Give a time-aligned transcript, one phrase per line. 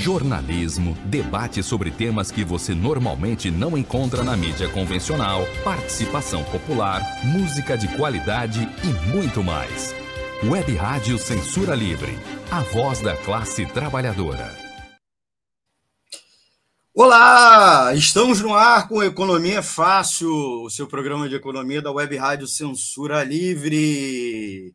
[0.00, 7.76] jornalismo, debate sobre temas que você normalmente não encontra na mídia convencional, participação popular, música
[7.76, 9.94] de qualidade e muito mais.
[10.42, 12.18] Web Rádio Censura Livre,
[12.50, 14.58] a voz da classe trabalhadora.
[16.94, 20.30] Olá, estamos no ar com Economia Fácil,
[20.64, 24.74] o seu programa de economia da Web Rádio Censura Livre.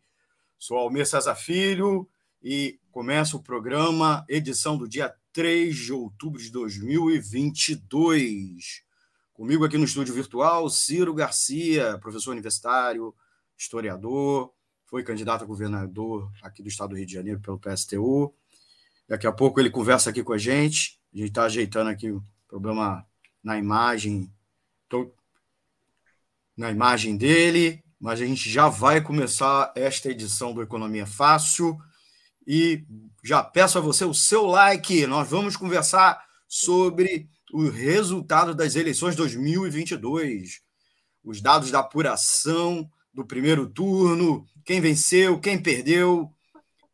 [0.60, 2.08] Sou Almir César Filho
[2.44, 8.86] e começa o programa, edição do dia 3 de outubro de 2022.
[9.34, 13.14] Comigo aqui no estúdio virtual, Ciro Garcia, professor universitário,
[13.58, 14.54] historiador,
[14.86, 18.34] foi candidato a governador aqui do estado do Rio de Janeiro pelo PSTU.
[19.10, 20.98] Daqui a pouco ele conversa aqui com a gente.
[21.14, 23.06] A gente está ajeitando aqui o problema
[23.44, 24.32] na imagem,
[24.88, 25.14] tô
[26.56, 31.78] na imagem dele, mas a gente já vai começar esta edição do Economia Fácil.
[32.48, 32.84] E
[33.24, 35.08] já peço a você o seu like.
[35.08, 40.62] Nós vamos conversar sobre o resultado das eleições 2022,
[41.24, 46.30] os dados da apuração do primeiro turno, quem venceu, quem perdeu,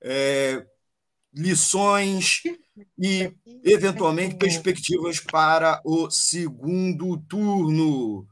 [0.01, 0.65] é,
[1.33, 2.43] lições
[2.97, 3.33] e,
[3.63, 8.27] eventualmente, perspectivas para o segundo turno.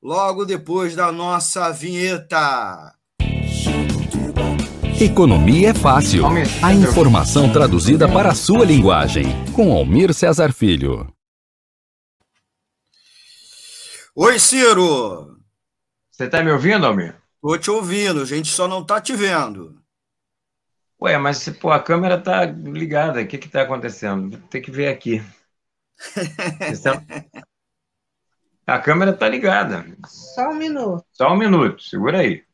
[0.00, 2.94] Logo depois da nossa vinheta.
[5.02, 6.22] Economia é fácil.
[6.62, 9.24] A informação traduzida para a sua linguagem.
[9.52, 11.12] Com Almir Cesar Filho.
[14.14, 15.40] Oi, Ciro.
[16.08, 17.16] Você está me ouvindo, Almir?
[17.34, 19.82] Estou te ouvindo, a gente só não está te vendo.
[21.00, 24.38] Ué, mas pô, a câmera está ligada, o que está acontecendo?
[24.48, 25.20] Tem que ver aqui.
[28.64, 29.84] a câmera está ligada.
[30.06, 31.04] Só um minuto.
[31.10, 32.44] Só um minuto, segura aí.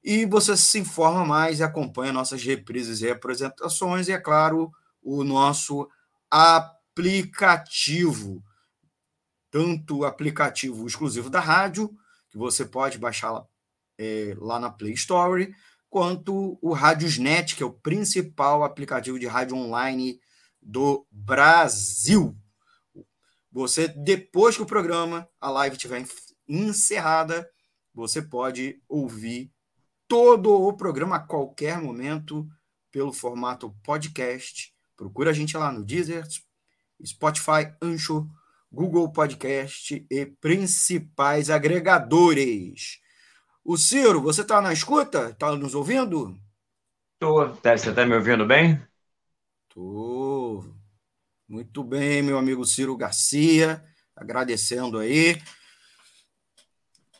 [0.04, 4.72] e você se informa mais e acompanha nossas reprises e representações e, é claro,
[5.04, 5.88] o nosso
[6.32, 8.44] app aplicativo,
[9.50, 11.90] tanto o aplicativo exclusivo da rádio,
[12.30, 13.46] que você pode baixar
[13.98, 15.56] é, lá na Play Store,
[15.90, 20.20] quanto o Radiosnet, que é o principal aplicativo de rádio online
[20.62, 22.38] do Brasil.
[23.50, 26.06] Você, depois que o programa, a live estiver
[26.48, 27.50] encerrada,
[27.94, 29.50] você pode ouvir
[30.06, 32.46] todo o programa a qualquer momento
[32.92, 34.74] pelo formato podcast.
[34.98, 36.28] Procura a gente lá no Deezer,
[37.06, 38.28] Spotify, Ancho,
[38.72, 43.00] Google Podcast e principais agregadores.
[43.64, 45.30] O Ciro, você está na escuta?
[45.30, 46.38] Está nos ouvindo?
[47.14, 47.56] Estou.
[47.58, 48.82] Tá, você está me ouvindo bem?
[49.68, 50.66] Estou.
[51.48, 53.84] Muito bem, meu amigo Ciro Garcia.
[54.16, 55.42] Agradecendo aí.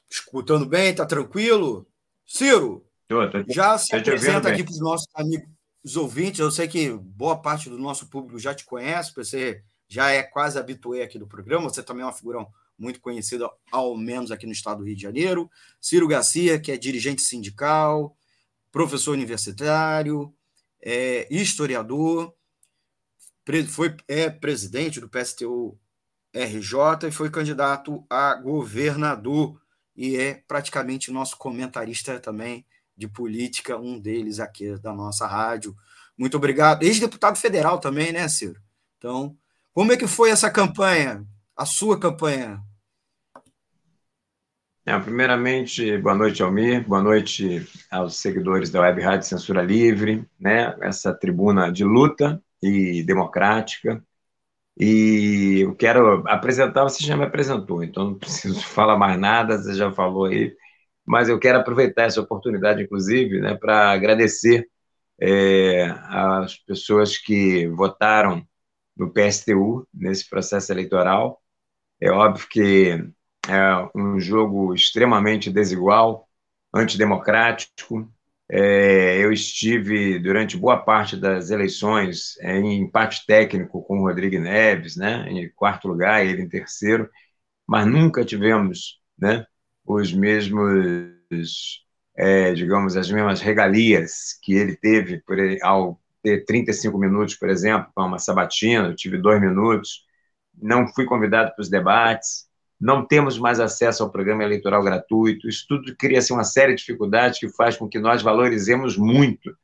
[0.10, 1.88] Escutando bem, tá tranquilo?
[2.26, 5.48] Ciro, tô, tô, já se apresenta aqui para os nossos amigos
[5.84, 6.40] os ouvintes.
[6.40, 10.58] Eu sei que boa parte do nosso público já te conhece, você já é quase
[10.58, 12.46] habituê aqui do programa, você também é uma figura
[12.78, 15.52] muito conhecida, ao menos aqui no estado do Rio de Janeiro.
[15.82, 18.16] Ciro Garcia, que é dirigente sindical,
[18.72, 20.34] professor universitário,
[20.82, 22.34] é, historiador,
[23.68, 25.78] foi é presidente do PSTU
[26.34, 29.60] RJ e foi candidato a governador
[29.96, 32.66] e é praticamente nosso comentarista também
[32.96, 35.76] de política, um deles aqui da nossa rádio.
[36.18, 36.84] Muito obrigado.
[36.84, 38.62] Ex-deputado federal também, né, Ciro?
[38.98, 39.36] Então,
[39.80, 41.24] como é que foi essa campanha,
[41.56, 42.60] a sua campanha?
[44.86, 50.76] É, primeiramente, boa noite, Almir, boa noite aos seguidores da Web Rádio Censura Livre, né?
[50.82, 54.04] essa tribuna de luta e democrática.
[54.78, 59.76] E eu quero apresentar, você já me apresentou, então não preciso falar mais nada, você
[59.76, 60.54] já falou aí,
[61.06, 64.68] mas eu quero aproveitar essa oportunidade, inclusive, né, para agradecer
[65.22, 68.46] é, às pessoas que votaram
[69.00, 71.42] no PSTU nesse processo eleitoral.
[72.02, 73.04] É óbvio que
[73.48, 76.28] é um jogo extremamente desigual,
[76.74, 78.12] antidemocrático,
[78.52, 84.96] é, eu estive durante boa parte das eleições em empate técnico com o Rodrigo Neves,
[84.96, 87.08] né, em quarto lugar, ele em terceiro,
[87.68, 89.46] mas nunca tivemos né,
[89.86, 91.86] os mesmos,
[92.18, 97.92] é, digamos, as mesmas regalias que ele teve por, ao ter 35 minutos, por exemplo,
[97.94, 100.06] para uma sabatina, eu tive dois minutos,
[100.62, 102.48] não fui convidado para os debates,
[102.80, 106.80] não temos mais acesso ao programa eleitoral gratuito, isso tudo cria assim, uma série de
[106.80, 109.56] dificuldades que faz com que nós valorizemos muito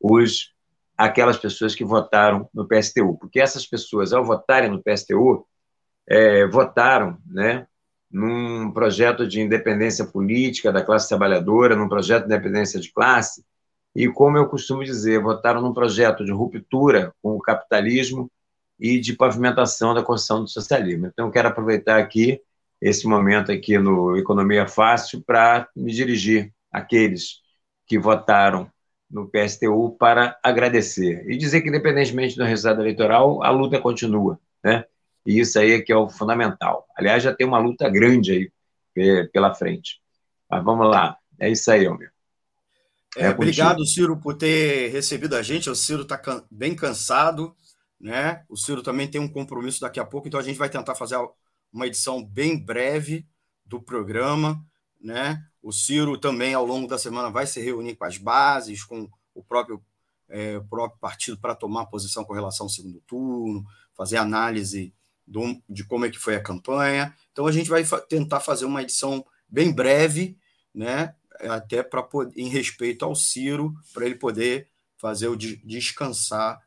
[0.00, 0.52] os
[0.96, 5.46] aquelas pessoas que votaram no PSTU, porque essas pessoas, ao votarem no PSTU,
[6.06, 7.66] é, votaram né,
[8.10, 13.42] num projeto de independência política da classe trabalhadora, num projeto de independência de classe,
[13.94, 18.30] e, como eu costumo dizer, votaram num projeto de ruptura com o capitalismo
[18.78, 21.06] e de pavimentação da construção do socialismo.
[21.06, 22.40] Então, eu quero aproveitar aqui
[22.80, 27.40] esse momento aqui no Economia Fácil para me dirigir àqueles
[27.86, 28.70] que votaram
[29.10, 34.84] no PSTU para agradecer e dizer que, independentemente do resultado eleitoral, a luta continua, né?
[35.26, 36.86] E isso aí é que é o fundamental.
[36.96, 38.32] Aliás, já tem uma luta grande
[38.94, 40.00] aí pela frente.
[40.48, 42.19] Mas vamos lá, é isso aí, meu.
[43.16, 45.68] É, é obrigado, Ciro, por ter recebido a gente.
[45.68, 47.54] O Ciro está can bem cansado,
[47.98, 48.44] né?
[48.48, 51.16] O Ciro também tem um compromisso daqui a pouco, então a gente vai tentar fazer
[51.72, 53.26] uma edição bem breve
[53.64, 54.64] do programa,
[55.00, 55.42] né?
[55.62, 59.42] O Ciro também, ao longo da semana, vai se reunir com as bases, com o
[59.42, 59.82] próprio,
[60.28, 63.64] é, o próprio partido para tomar posição com relação ao segundo turno,
[63.94, 64.94] fazer análise
[65.26, 67.14] do, de como é que foi a campanha.
[67.32, 70.38] Então, a gente vai fa tentar fazer uma edição bem breve,
[70.74, 71.14] né?
[71.48, 72.06] Até para
[72.36, 76.60] em respeito ao Ciro, para ele poder fazer o de, descansar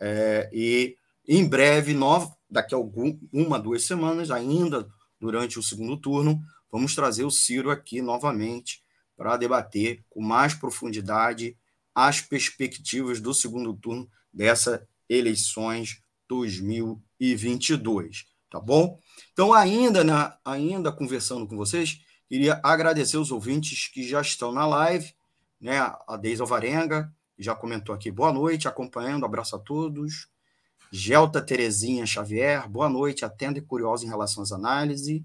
[0.00, 0.96] é, e
[1.28, 4.88] em breve, nova, daqui a algum, uma, duas semanas, ainda
[5.20, 8.82] durante o segundo turno, vamos trazer o Ciro aqui novamente
[9.16, 11.56] para debater com mais profundidade
[11.94, 19.00] as perspectivas do segundo turno dessas eleições 2022, tá bom?
[19.32, 24.66] Então, ainda, na, ainda conversando com vocês, queria agradecer os ouvintes que já estão na
[24.66, 25.14] live,
[25.60, 25.78] né?
[26.06, 30.28] A Deise Alvarenga já comentou aqui, boa noite, acompanhando, abraço a todos.
[30.90, 35.22] Gelta Terezinha Xavier, boa noite, atenta e curiosa em relação às análises.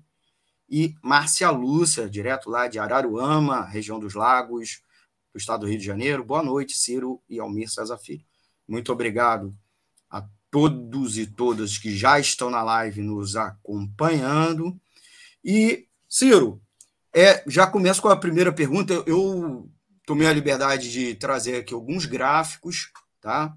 [0.70, 4.82] E Márcia Lúcia, direto lá de Araruama, região dos Lagos,
[5.34, 6.24] do estado do Rio de Janeiro.
[6.24, 8.26] Boa noite, Ciro e Almir César Filho.
[8.68, 9.56] Muito obrigado
[10.10, 14.80] a todos e todas que já estão na live nos acompanhando.
[15.44, 16.62] E, Ciro,
[17.14, 18.94] é, já começo com a primeira pergunta.
[19.06, 19.70] Eu
[20.06, 23.56] tomei a liberdade de trazer aqui alguns gráficos, tá?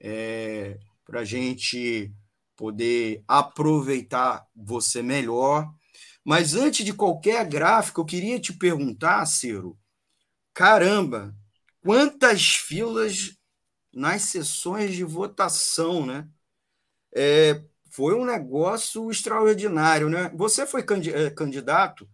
[0.00, 2.12] É, para a gente
[2.56, 5.68] poder aproveitar você melhor.
[6.24, 9.76] Mas antes de qualquer gráfico, eu queria te perguntar, Ciro,
[10.54, 11.34] caramba,
[11.80, 13.36] quantas filas
[13.92, 16.28] nas sessões de votação, né?
[17.14, 20.30] É, foi um negócio extraordinário, né?
[20.34, 22.08] Você foi é, candidato,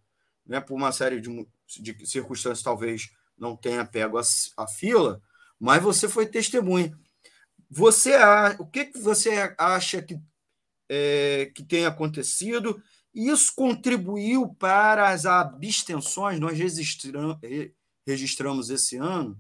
[0.49, 0.61] né?
[0.61, 1.47] Por uma série de,
[1.79, 4.23] de circunstâncias, talvez não tenha pego a,
[4.57, 5.23] a fila,
[5.61, 6.99] mas você foi testemunha.
[7.71, 8.17] Você,
[8.59, 10.19] o que, que você acha que,
[10.89, 12.83] é, que tem acontecido?
[13.15, 17.37] Isso contribuiu para as abstenções, nós registramos,
[18.07, 19.39] registramos esse ano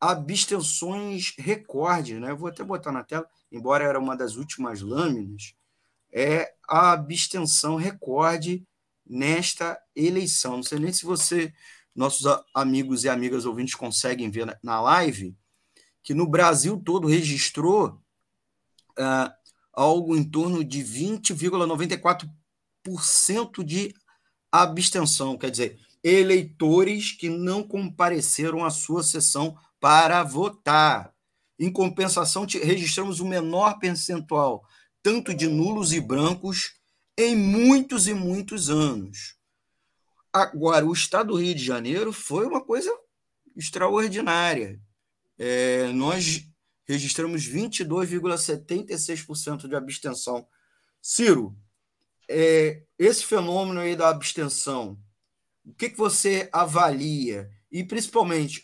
[0.00, 2.32] abstenções recorde, né?
[2.32, 5.54] vou até botar na tela, embora era uma das últimas lâminas,
[6.12, 8.66] é a abstenção recorde
[9.08, 10.56] nesta eleição.
[10.56, 11.52] Não sei nem se você,
[11.94, 15.36] nossos amigos e amigas ouvintes, conseguem ver na live,
[16.02, 18.00] que no Brasil todo registrou
[18.98, 19.30] uh,
[19.72, 23.94] algo em torno de 20,94% de
[24.50, 31.12] abstenção, quer dizer, eleitores que não compareceram à sua sessão para votar.
[31.58, 34.64] Em compensação, registramos o menor percentual
[35.02, 36.74] tanto de nulos e brancos
[37.18, 39.36] em muitos e muitos anos.
[40.32, 42.96] Agora, o estado do Rio de Janeiro foi uma coisa
[43.56, 44.80] extraordinária.
[45.36, 46.48] É, nós
[46.86, 50.46] registramos 22,76% de abstenção.
[51.02, 51.58] Ciro,
[52.28, 54.96] é, esse fenômeno aí da abstenção,
[55.64, 57.50] o que, que você avalia?
[57.70, 58.62] E, principalmente,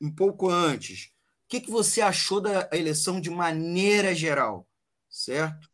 [0.00, 1.10] um pouco antes,
[1.44, 4.64] o que, que você achou da eleição de maneira geral?
[5.08, 5.68] Certo?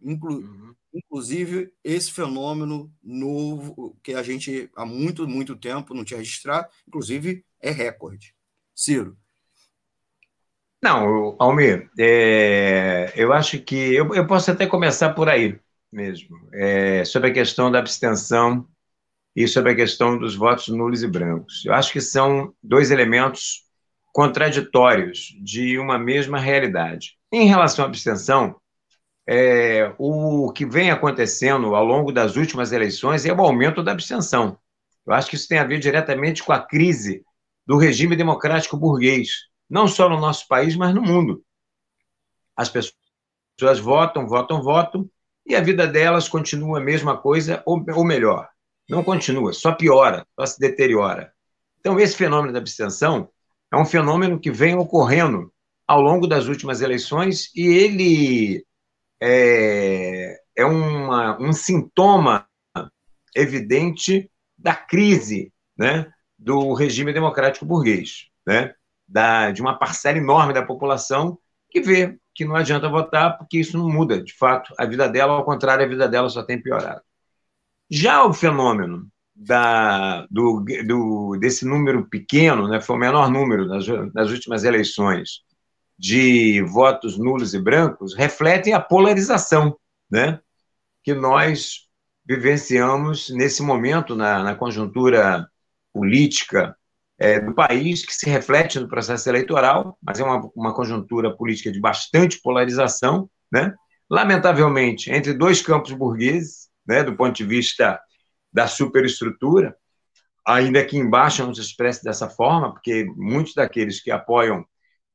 [0.00, 0.76] Inclu uhum.
[0.94, 7.44] Inclusive, esse fenômeno novo, que a gente há muito, muito tempo não tinha registrado, inclusive
[7.60, 8.34] é recorde.
[8.74, 9.16] Ciro.
[10.82, 15.58] Não, Almir, é, eu acho que eu, eu, posso até começar por aí
[15.92, 18.66] mesmo, é, sobre a questão da abstenção
[19.36, 21.64] e sobre a questão dos votos nulos e brancos.
[21.64, 23.62] Eu acho que são dois elementos
[24.12, 27.16] contraditórios de uma mesma realidade.
[27.30, 28.56] Em relação à abstenção,
[29.26, 34.58] é, o que vem acontecendo ao longo das últimas eleições é o aumento da abstenção.
[35.06, 37.24] Eu acho que isso tem a ver diretamente com a crise
[37.66, 41.44] do regime democrático burguês, não só no nosso país, mas no mundo.
[42.56, 45.08] As pessoas votam, votam, votam,
[45.46, 48.48] e a vida delas continua a mesma coisa, ou, ou melhor,
[48.88, 51.32] não continua, só piora, só se deteriora.
[51.80, 53.28] Então, esse fenômeno da abstenção
[53.72, 55.52] é um fenômeno que vem ocorrendo
[55.86, 58.64] ao longo das últimas eleições e ele
[59.24, 62.44] é, é uma, um sintoma
[63.36, 68.74] evidente da crise né, do regime democrático burguês, né,
[69.06, 71.38] da, de uma parcela enorme da população
[71.70, 75.34] que vê que não adianta votar porque isso não muda, de fato, a vida dela,
[75.34, 77.02] ao contrário, a vida dela só tem piorado.
[77.88, 83.86] Já o fenômeno da, do, do, desse número pequeno, né, foi o menor número nas,
[84.12, 85.42] nas últimas eleições,
[86.02, 89.78] de votos nulos e brancos refletem a polarização
[90.10, 90.40] né,
[91.04, 91.88] que nós
[92.26, 95.46] vivenciamos nesse momento na, na conjuntura
[95.92, 96.76] política
[97.16, 101.70] é, do país, que se reflete no processo eleitoral, mas é uma, uma conjuntura política
[101.70, 103.72] de bastante polarização, né?
[104.10, 108.00] lamentavelmente, entre dois campos burgueses, né, do ponto de vista
[108.52, 109.76] da superestrutura,
[110.44, 114.66] ainda que embaixo não se expresse dessa forma, porque muitos daqueles que apoiam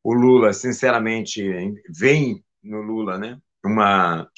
[0.03, 1.43] o Lula, sinceramente,
[1.89, 3.39] vem no Lula, né?
[3.65, 4.29] Uma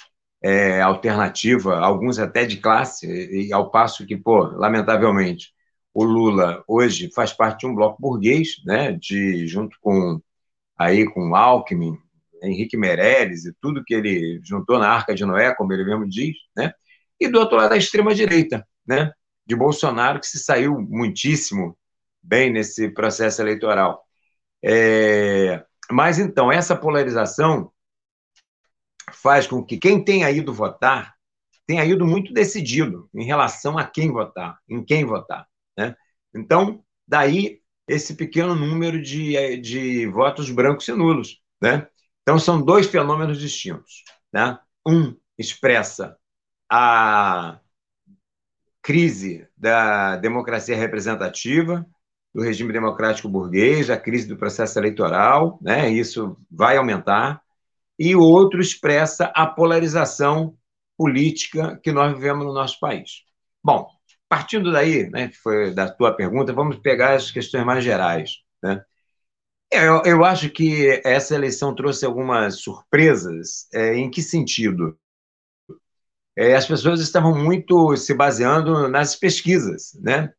[0.43, 5.53] é, alternativa, alguns até de classe, e ao passo que, pô, lamentavelmente,
[5.93, 8.93] o Lula hoje faz parte de um bloco burguês, né?
[8.93, 10.21] De junto com
[10.77, 11.97] aí com Alckmin,
[12.43, 16.35] Henrique Meirelles e tudo que ele juntou na Arca de Noé, como ele mesmo diz,
[16.55, 16.71] né?
[17.19, 19.11] E do outro lado a extrema direita, né?
[19.45, 21.77] De Bolsonaro que se saiu muitíssimo
[22.21, 24.05] bem nesse processo eleitoral.
[24.63, 27.71] É, mas então, essa polarização
[29.11, 31.15] faz com que quem tenha ido votar
[31.65, 35.47] tenha ido muito decidido em relação a quem votar, em quem votar.
[35.77, 35.95] Né?
[36.33, 41.41] Então, daí esse pequeno número de, de votos brancos e nulos.
[41.61, 41.87] Né?
[42.21, 44.03] Então, são dois fenômenos distintos.
[44.33, 44.57] Né?
[44.87, 46.17] Um expressa
[46.69, 47.59] a
[48.81, 51.85] crise da democracia representativa,
[52.39, 55.89] do regime democrático burguês, a crise do processo eleitoral, né?
[55.89, 57.41] isso vai aumentar,
[57.97, 60.57] e o outro expressa a polarização
[60.97, 63.23] política que nós vivemos no nosso país.
[63.61, 63.89] Bom,
[64.29, 68.37] partindo daí, né, que foi da tua pergunta, vamos pegar as questões mais gerais.
[68.63, 68.81] Né?
[69.69, 73.67] Eu, eu acho que essa eleição trouxe algumas surpresas.
[73.73, 74.97] É, em que sentido?
[76.37, 80.31] É, as pessoas estavam muito se baseando nas pesquisas né,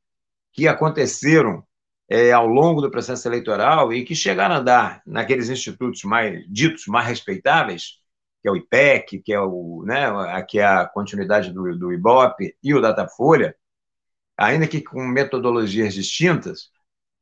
[0.52, 1.62] que aconteceram
[2.11, 6.87] é, ao longo do processo eleitoral e que chegaram a dar naqueles institutos mais ditos
[6.88, 8.00] mais respeitáveis,
[8.43, 12.57] que é o IPEC, que é o, né, que é a continuidade do, do IBOP
[12.62, 13.55] e o Datafolha,
[14.37, 16.71] ainda que com metodologias distintas,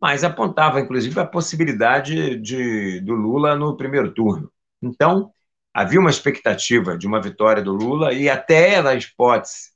[0.01, 4.51] mas apontava inclusive a possibilidade de, do Lula no primeiro turno.
[4.81, 5.33] Então,
[5.75, 9.73] havia uma expectativa de uma vitória do Lula e até na hipótese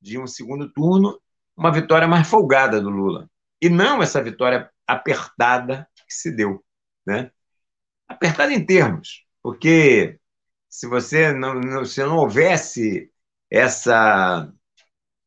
[0.00, 1.20] de um segundo turno,
[1.56, 3.28] uma vitória mais folgada do Lula
[3.64, 6.62] e não essa vitória apertada que se deu.
[7.06, 7.30] Né?
[8.06, 10.18] Apertada em termos, porque
[10.68, 13.10] se você não, não, se não houvesse
[13.50, 14.52] essa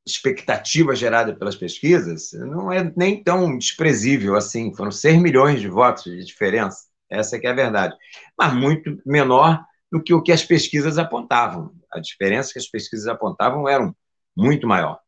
[0.05, 4.73] expectativa gerada pelas pesquisas, não é nem tão desprezível assim.
[4.75, 7.95] Foram 6 milhões de votos de diferença, essa que é a verdade.
[8.37, 11.73] Mas muito menor do que o que as pesquisas apontavam.
[11.91, 13.91] A diferença que as pesquisas apontavam era
[14.35, 14.99] muito maior.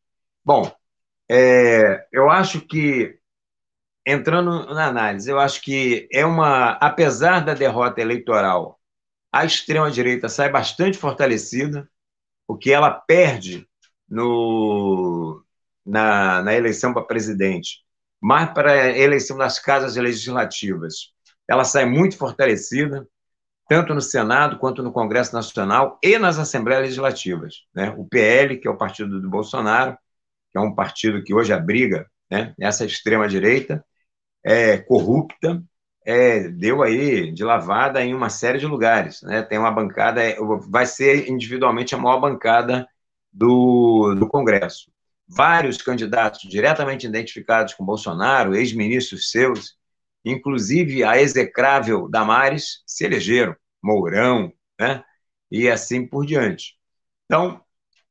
[0.44, 0.68] Bom,
[1.30, 3.19] é, eu acho que
[4.06, 8.80] entrando na análise, eu acho que é uma, apesar da derrota eleitoral,
[9.32, 11.88] a extrema-direita sai bastante fortalecida,
[12.46, 13.68] porque ela perde
[14.08, 15.44] no,
[15.86, 17.80] na, na eleição para presidente,
[18.20, 21.12] mas para a eleição das casas legislativas,
[21.48, 23.06] ela sai muito fortalecida,
[23.68, 27.64] tanto no Senado quanto no Congresso Nacional e nas Assembleias Legislativas.
[27.72, 27.94] Né?
[27.96, 29.96] O PL, que é o partido do Bolsonaro,
[30.50, 33.84] que é um partido que hoje abriga né, essa extrema-direita,
[34.44, 35.62] é corrupta,
[36.04, 39.22] é, deu aí de lavada em uma série de lugares.
[39.22, 39.42] Né?
[39.42, 40.36] Tem uma bancada, é,
[40.68, 42.88] vai ser individualmente a maior bancada
[43.32, 44.90] do, do Congresso.
[45.28, 49.76] Vários candidatos diretamente identificados com Bolsonaro, ex-ministros seus,
[50.24, 55.04] inclusive a execrável Damares, se elegeram, Mourão, né?
[55.50, 56.76] e assim por diante.
[57.26, 57.62] Então,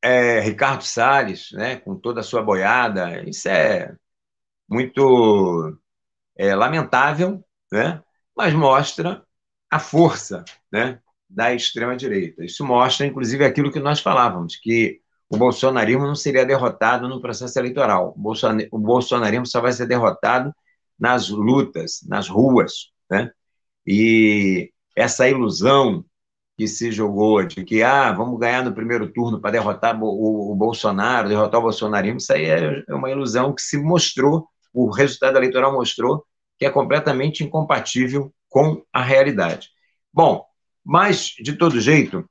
[0.02, 3.94] é, Ricardo Salles, né, com toda a sua boiada, isso é
[4.68, 5.78] muito
[6.40, 8.02] é, lamentável, né?
[8.34, 9.22] mas mostra
[9.70, 10.98] a força né?
[11.28, 12.42] da extrema-direita.
[12.42, 17.58] Isso mostra, inclusive, aquilo que nós falávamos, que o bolsonarismo não seria derrotado no processo
[17.58, 18.16] eleitoral.
[18.70, 20.50] O bolsonarismo só vai ser derrotado
[20.98, 22.90] nas lutas, nas ruas.
[23.10, 23.30] Né?
[23.86, 26.02] E essa ilusão
[26.56, 31.28] que se jogou de que ah, vamos ganhar no primeiro turno para derrotar o, Bolsonaro,
[31.28, 35.72] derrotar o bolsonarismo, isso aí é, é uma ilusão que se mostrou, o resultado eleitoral
[35.72, 36.24] mostrou
[36.60, 39.70] que é completamente incompatível com a realidade.
[40.12, 40.44] Bom,
[40.84, 42.28] mas, de todo jeito,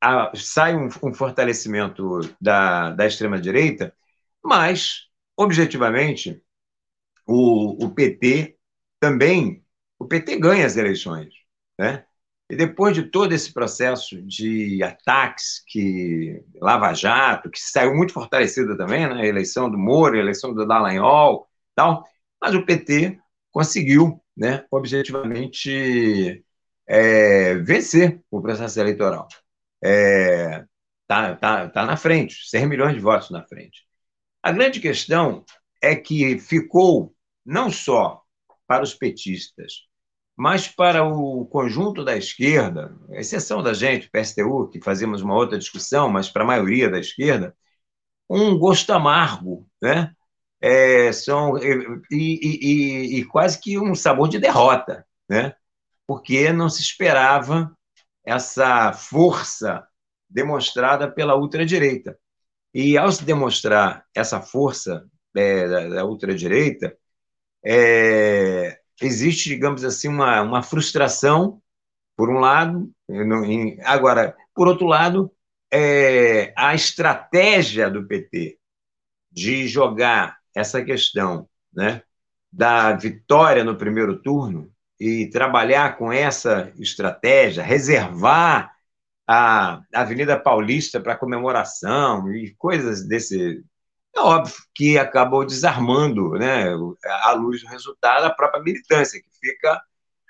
[0.00, 3.92] a, sai um, um, fortalecimento da, da extrema-direita,
[4.42, 6.40] mas, objetivamente,
[7.26, 8.56] o, o PT
[9.00, 9.64] também,
[9.98, 11.34] o PT ganha as eleições,
[11.76, 12.04] né?
[12.48, 18.76] E depois de todo esse processo de ataques que Lava Jato, que saiu muito fortalecida
[18.76, 19.22] também, né?
[19.22, 22.06] a eleição do Moro, a eleição do Dallagnol, tal,
[22.40, 23.21] mas o PT
[23.52, 26.44] conseguiu, né, objetivamente,
[26.88, 29.28] é, vencer o processo eleitoral.
[29.84, 30.64] É,
[31.06, 33.82] tá, tá, tá na frente, 6 milhões de votos na frente.
[34.42, 35.44] A grande questão
[35.82, 38.22] é que ficou não só
[38.66, 39.86] para os petistas,
[40.36, 46.08] mas para o conjunto da esquerda, exceção da gente, PSTU, que fazíamos uma outra discussão,
[46.08, 47.54] mas para a maioria da esquerda,
[48.28, 50.12] um gosto amargo, né?
[50.62, 55.56] É, são e, e, e, quase que um sabor de derrota, né?
[56.06, 57.76] Porque não se esperava
[58.24, 59.84] essa força
[60.30, 62.16] demonstrada pela ultradireita.
[62.72, 65.04] E ao se demonstrar essa força
[65.36, 66.96] é, da, da ultradireita,
[67.64, 71.60] é, existe, digamos assim, uma, uma frustração,
[72.16, 75.32] por um lado, em, agora, por outro lado,
[75.72, 78.58] é, a estratégia do PT
[79.30, 82.02] de jogar essa questão né,
[82.50, 88.72] da vitória no primeiro turno e trabalhar com essa estratégia, reservar
[89.26, 93.64] a Avenida Paulista para comemoração e coisas desse.
[94.14, 96.66] É óbvio que acabou desarmando, né,
[97.22, 99.80] à luz do resultado, a própria militância, que fica,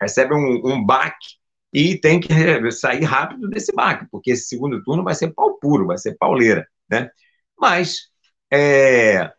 [0.00, 1.37] recebe um, um baque
[1.72, 5.87] e tem que sair rápido desse baque, porque esse segundo turno vai ser pau puro,
[5.87, 6.66] vai ser pauleira.
[6.88, 7.11] Né?
[7.58, 8.11] Mas
[8.52, 9.32] é,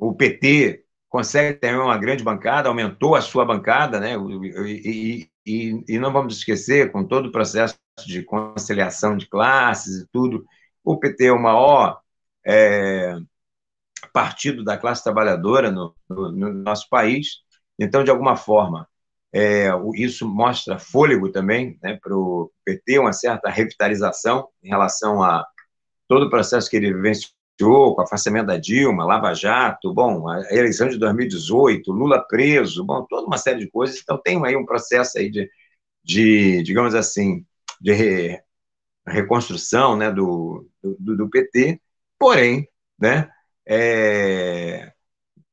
[0.00, 4.14] o PT consegue ter uma grande bancada, aumentou a sua bancada, né?
[4.16, 10.08] E, e, e, não vamos esquecer, com todo o processo de conciliação de classes e
[10.12, 10.44] tudo,
[10.82, 12.00] o PT é o maior
[12.46, 13.16] é,
[14.12, 17.40] partido da classe trabalhadora no, no, no, nosso país.
[17.78, 18.88] Então, de alguma forma,
[19.32, 25.44] é, isso mostra fôlego também né, para o PT, uma certa revitalização em relação a
[26.08, 30.40] todo o processo que ele vivenciou com o afastamento da Dilma, Lava Jato, bom, a
[30.50, 34.00] eleição de 2018, Lula preso, bom, toda uma série de coisas.
[34.00, 35.50] Então tem aí um processo aí de,
[36.04, 37.44] de digamos assim,
[37.80, 38.42] de re,
[39.06, 41.80] reconstrução, né, do, do, do, PT.
[42.18, 42.68] Porém,
[42.98, 43.30] né,
[43.66, 44.92] é,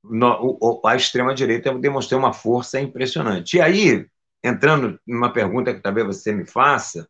[0.03, 3.57] no, a extrema direita demonstrou uma força impressionante.
[3.57, 4.05] E aí,
[4.43, 7.07] entrando numa pergunta que talvez você me faça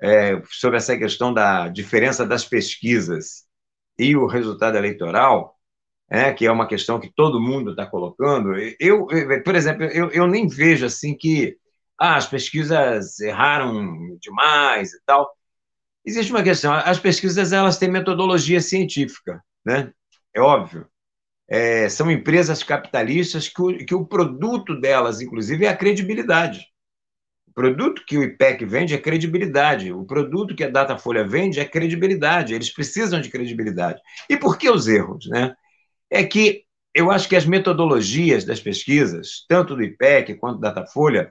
[0.00, 3.46] é, sobre essa questão da diferença das pesquisas
[4.02, 5.56] e o resultado eleitoral,
[6.10, 9.06] é, que é uma questão que todo mundo está colocando, eu,
[9.44, 11.56] por exemplo, eu, eu nem vejo assim que
[11.98, 15.30] ah, as pesquisas erraram demais e tal.
[16.04, 19.92] Existe uma questão, as pesquisas elas têm metodologia científica, né?
[20.34, 20.86] É óbvio.
[21.48, 26.66] É, são empresas capitalistas que o, que o produto delas, inclusive, é a credibilidade.
[27.52, 29.92] O produto que o IPEC vende é credibilidade.
[29.92, 32.54] O produto que a Datafolha vende é credibilidade.
[32.54, 34.00] Eles precisam de credibilidade.
[34.26, 35.26] E por que os erros?
[35.28, 35.54] Né?
[36.10, 41.30] É que eu acho que as metodologias das pesquisas, tanto do IPEC quanto da Datafolha,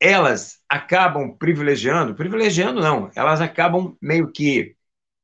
[0.00, 4.74] elas acabam privilegiando, privilegiando não, elas acabam meio que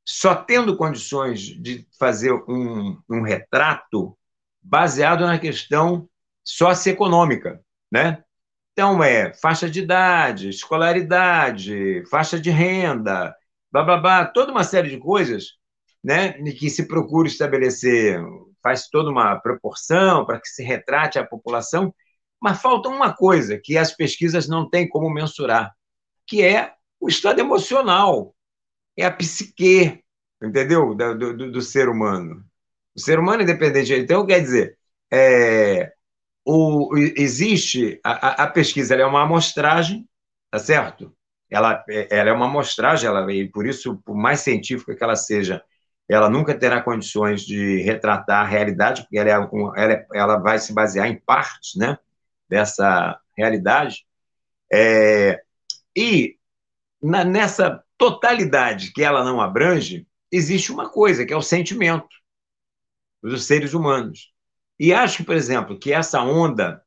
[0.05, 4.17] só tendo condições de fazer um, um retrato
[4.63, 6.09] baseado na questão
[6.45, 8.23] socioeconômica, né?
[8.73, 13.35] Então, é faixa de idade, escolaridade, faixa de renda,
[13.71, 15.59] blá, blá, blá, toda uma série de coisas
[16.03, 18.19] né, que se procura estabelecer,
[18.63, 21.95] faz toda uma proporção para que se retrate a população,
[22.41, 25.73] mas falta uma coisa que as pesquisas não têm como mensurar,
[26.27, 28.35] que é o estado emocional,
[28.97, 30.03] é a psique,
[30.43, 30.95] entendeu?
[30.95, 32.45] Do, do, do ser humano.
[32.95, 33.95] O ser humano independente.
[33.95, 34.79] Então, quer dizer,
[35.11, 35.93] é,
[36.45, 40.09] o, existe a, a pesquisa é uma amostragem,
[40.51, 41.15] tá certo?
[41.51, 45.63] Ela, ela é uma amostragem, ela, e por isso, por mais científica que ela seja,
[46.09, 50.59] ela nunca terá condições de retratar a realidade, porque ela, é ela, é, ela vai
[50.59, 51.99] se basear em partes né,
[52.49, 54.07] dessa realidade.
[54.73, 55.43] É,
[55.97, 56.39] e
[57.03, 62.09] na, nessa totalidade que ela não abrange, existe uma coisa, que é o sentimento
[63.23, 64.32] dos seres humanos.
[64.79, 66.83] E acho, por exemplo, que essa onda,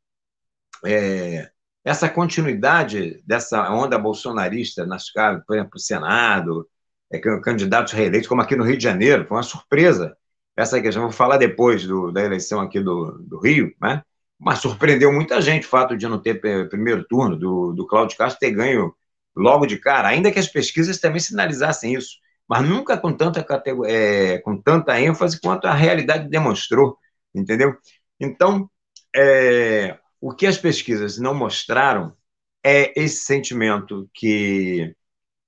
[0.86, 1.50] é,
[1.84, 5.06] essa continuidade dessa onda bolsonarista nas
[5.46, 6.68] por exemplo, o Senado,
[7.12, 10.16] é, candidatos reeleitos, como aqui no Rio de Janeiro, foi uma surpresa
[10.56, 11.04] essa questão.
[11.04, 14.02] Vou falar depois do, da eleição aqui do, do Rio, né?
[14.40, 18.40] mas surpreendeu muita gente o fato de não ter primeiro turno, do, do Cláudio Castro
[18.40, 18.94] ter ganho
[19.36, 22.18] logo de cara, ainda que as pesquisas também sinalizassem isso,
[22.48, 23.46] mas nunca com tanta,
[23.86, 26.98] é, com tanta ênfase quanto a realidade demonstrou,
[27.36, 27.76] entendeu?
[28.20, 28.70] Então,
[29.16, 32.16] é, o que as pesquisas não mostraram
[32.64, 34.96] é esse sentimento que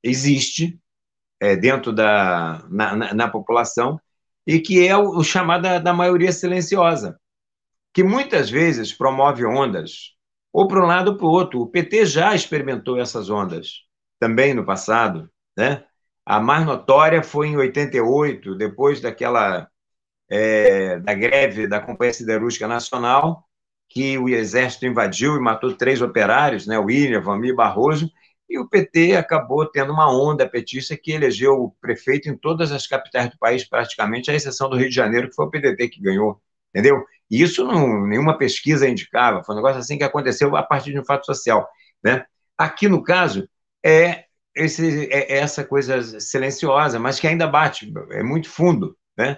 [0.03, 0.79] existe
[1.39, 3.99] é, dentro da na, na, na, população
[4.45, 7.19] e que é o, o chamado da, da maioria silenciosa,
[7.93, 10.15] que muitas vezes promove ondas
[10.53, 11.61] ou para um lado ou para o outro.
[11.61, 13.83] O PT já experimentou essas ondas
[14.19, 15.83] também no passado, né?
[16.25, 19.69] A mais notória foi em 88, depois daquela
[20.29, 23.47] é, da greve da Companhia Siderúrgica Nacional,
[23.89, 26.77] que o Exército invadiu e matou três operários, né?
[26.77, 28.11] William, Vamir Barroso,
[28.49, 32.87] e o PT acabou tendo uma onda petista que elegeu o prefeito em todas as
[32.87, 36.01] capitais do país, praticamente, à exceção do Rio de Janeiro, que foi o PDT que
[36.01, 36.41] ganhou,
[36.73, 37.03] entendeu?
[37.29, 40.99] E isso não, nenhuma pesquisa indicava, foi um negócio assim que aconteceu a partir de
[40.99, 41.67] um fato social,
[42.03, 42.25] né?
[42.57, 43.47] Aqui, no caso,
[43.85, 49.37] é, esse, é essa coisa silenciosa, mas que ainda bate, é muito fundo, né?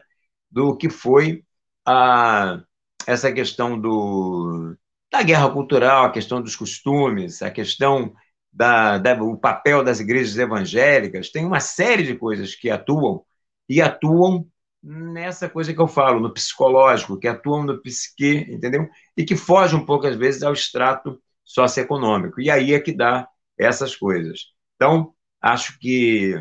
[0.52, 1.44] Do que foi
[1.86, 2.62] a,
[3.08, 4.76] essa questão do,
[5.12, 8.14] da guerra cultural, a questão dos costumes, a questão
[8.52, 13.24] da, da, o papel das igrejas evangélicas, tem uma série de coisas que atuam
[13.68, 14.48] e atuam
[14.82, 18.88] nessa coisa que eu falo, no psicológico, que atuam no psique, entendeu?
[19.16, 22.40] E que foge um pouco, às vezes, ao extrato socioeconômico.
[22.42, 24.40] E aí é que dá essas coisas.
[24.76, 26.34] Então, acho que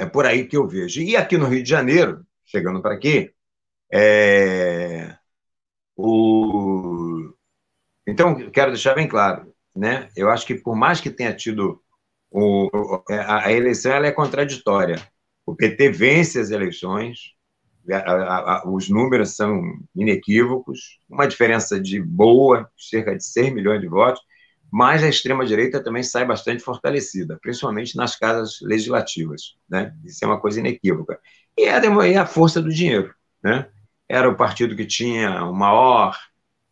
[0.00, 1.00] é por aí que eu vejo.
[1.02, 3.32] E aqui no Rio de Janeiro, chegando para aqui,
[3.90, 5.16] é...
[5.96, 7.32] o...
[8.06, 10.10] então, quero deixar bem claro, né?
[10.14, 11.82] Eu acho que por mais que tenha tido
[12.30, 12.68] o,
[13.10, 14.96] a, a, eleição, ela é contraditória.
[15.46, 17.32] O PT vence as eleições,
[18.66, 19.60] os números são
[19.96, 24.22] inequívocos, uma diferença de boa, cerca de 6 milhões de votos,
[24.70, 29.56] mas a extrema-direita também sai bastante fortalecida, principalmente nas casas legislativas.
[29.68, 29.94] Né?
[30.04, 31.20] Isso é uma coisa inequívoca.
[31.56, 33.14] E é a, é a força do dinheiro.
[33.42, 33.68] Né?
[34.08, 36.16] Era o partido que tinha o maior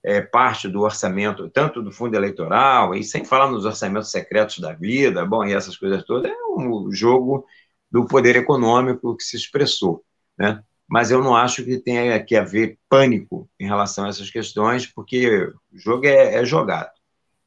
[0.03, 4.73] é, parte do orçamento, tanto do fundo eleitoral, e sem falar nos orçamentos secretos da
[4.73, 7.47] vida, bom, e essas coisas todas, é um jogo
[7.91, 10.05] do poder econômico que se expressou,
[10.39, 10.63] né?
[10.89, 15.53] Mas eu não acho que tenha que haver pânico em relação a essas questões, porque
[15.73, 16.91] o jogo é, é jogado.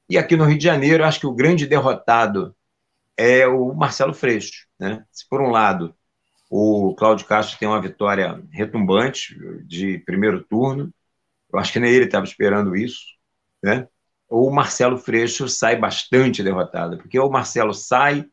[0.10, 2.56] E aqui no Rio de Janeiro, acho que o grande derrotado
[3.18, 5.06] é o Marcelo Freixo, né?
[5.12, 5.94] Se por um lado
[6.56, 9.36] o Cláudio Castro tem uma vitória retumbante
[9.66, 10.94] de primeiro turno,
[11.52, 13.02] eu acho que nem ele estava esperando isso,
[13.64, 13.88] né?
[14.30, 18.28] O Marcelo Freixo sai bastante derrotado, porque o Marcelo sai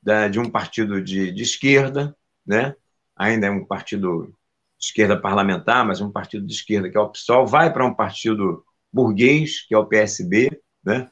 [0.00, 2.76] da, de um partido de, de esquerda, né?
[3.16, 4.32] Ainda é um partido
[4.78, 7.94] de esquerda parlamentar, mas um partido de esquerda que é o PSOL, vai para um
[7.94, 11.10] partido burguês, que é o PSB, né?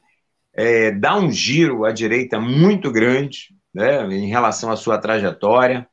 [0.53, 5.89] É, dá um giro à direita muito grande né, em relação à sua trajetória,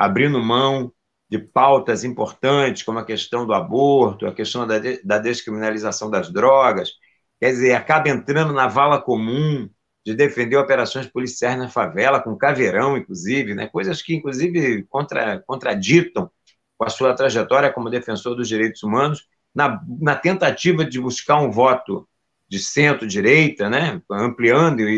[0.00, 0.90] abrindo mão
[1.28, 6.92] de pautas importantes, como a questão do aborto, a questão da, da descriminalização das drogas,
[7.38, 9.68] quer dizer, acaba entrando na vala comum
[10.02, 13.66] de defender operações policiais na favela, com caveirão, inclusive, né?
[13.66, 16.30] coisas que, inclusive, contra, contraditam
[16.78, 21.50] com a sua trajetória como defensor dos direitos humanos, na, na tentativa de buscar um
[21.50, 22.08] voto
[22.48, 24.94] de centro-direita, né, ampliando e,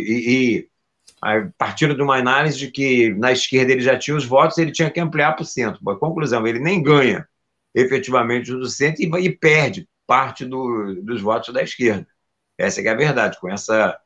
[0.58, 0.68] e
[1.22, 4.72] a partir de uma análise de que na esquerda ele já tinha os votos, ele
[4.72, 5.80] tinha que ampliar para o centro.
[5.98, 7.28] Conclusão, ele nem ganha
[7.74, 12.06] efetivamente do centro e, e perde parte do, dos votos da esquerda.
[12.58, 13.96] Essa é, é a verdade, com essa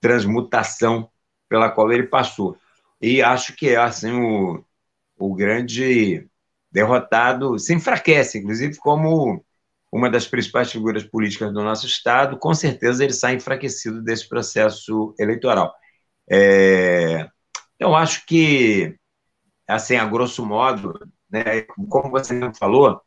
[0.00, 1.08] transmutação
[1.48, 2.56] pela qual ele passou.
[3.00, 4.64] E acho que é assim o,
[5.16, 6.28] o grande
[6.72, 9.44] derrotado se enfraquece, inclusive como
[9.92, 15.14] uma das principais figuras políticas do nosso Estado, com certeza ele sai enfraquecido desse processo
[15.20, 15.72] eleitoral.
[16.30, 17.28] É,
[17.78, 18.96] eu acho que,
[19.68, 20.98] assim, a grosso modo,
[21.30, 23.00] né, como você falou,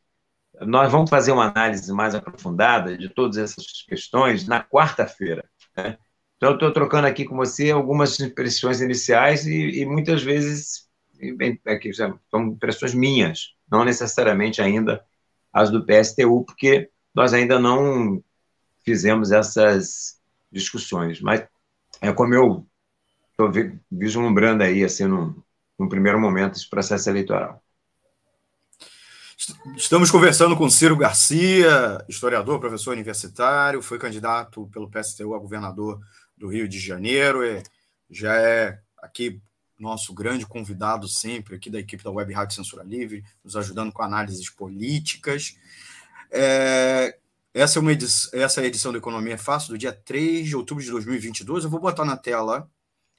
[0.62, 5.47] nós vamos fazer uma análise mais aprofundada de todas essas questões na quarta-feira.
[5.75, 5.97] Né?
[6.38, 10.88] Então, estou trocando aqui com você algumas impressões iniciais e, e muitas vezes
[11.65, 15.03] aqui, são impressões minhas, não necessariamente ainda
[15.51, 18.23] as do PSTU, porque nós ainda não
[18.86, 21.19] fizemos essas discussões.
[21.21, 21.47] Mas
[22.01, 22.67] é como eu
[23.39, 23.52] estou
[23.91, 25.36] vislumbrando aí, assim, num,
[25.78, 27.62] num primeiro momento, esse processo eleitoral.
[29.76, 36.02] Estamos conversando com Ciro Garcia, historiador, professor universitário, foi candidato pelo PSTU a governador
[36.36, 37.62] do Rio de Janeiro, e
[38.10, 39.39] já é aqui
[39.80, 44.02] nosso grande convidado sempre aqui da equipe da Web Rádio Censura Livre, nos ajudando com
[44.02, 45.56] análises políticas.
[46.32, 47.15] É,
[47.54, 50.56] essa, é uma edição, essa é a edição do Economia Fácil, do dia 3 de
[50.56, 51.63] outubro de 2022.
[51.63, 52.67] Eu vou botar na tela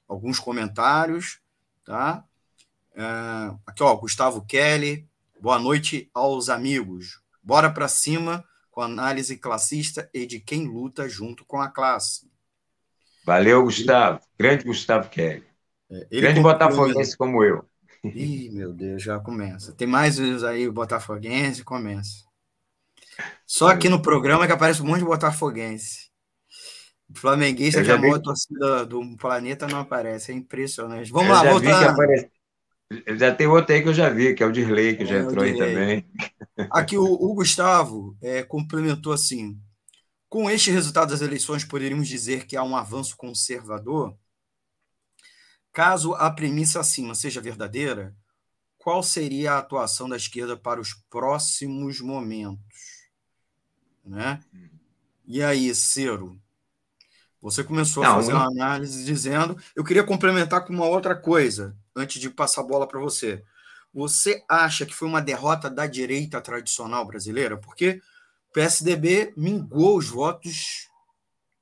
[0.09, 1.41] alguns comentários,
[1.85, 2.25] tá?
[2.95, 3.03] É,
[3.67, 5.07] aqui, ó, Gustavo Kelly,
[5.41, 7.21] boa noite aos amigos.
[7.43, 12.29] Bora para cima com análise classista e de quem luta junto com a classe.
[13.25, 14.21] Valeu, Gustavo.
[14.39, 15.45] Grande Gustavo Kelly.
[15.91, 17.65] É, Grande botafoguense como eu.
[18.05, 19.73] Ih, meu Deus, já começa.
[19.73, 22.25] Tem mais uns aí, botafoguense, começa.
[23.47, 26.08] Só aqui no programa que aparece um monte de botafoguense.
[27.15, 28.19] Flamenguista que amou vi...
[28.19, 31.11] a torcida do planeta não aparece, é impressionante.
[31.11, 31.91] Vamos eu lá, voltar.
[31.91, 32.31] Apare...
[33.19, 35.19] Já tem outro aí que eu já vi, que é o Dirley, que é, já
[35.19, 36.07] entrou aí também.
[36.71, 39.59] Aqui o, o Gustavo é, complementou assim:
[40.29, 44.17] com este resultado das eleições, poderíamos dizer que há um avanço conservador?
[45.73, 48.15] Caso a premissa acima seja verdadeira,
[48.79, 52.59] qual seria a atuação da esquerda para os próximos momentos?
[54.05, 54.41] Né?
[55.27, 56.41] E aí, Ciro?
[57.41, 59.57] Você começou Não, a fazer uma análise dizendo.
[59.75, 63.45] Eu queria complementar com uma outra coisa, antes de passar a bola para você.
[63.95, 67.57] Você acha que foi uma derrota da direita tradicional brasileira?
[67.57, 68.01] Porque
[68.51, 70.89] o PSDB mingou os votos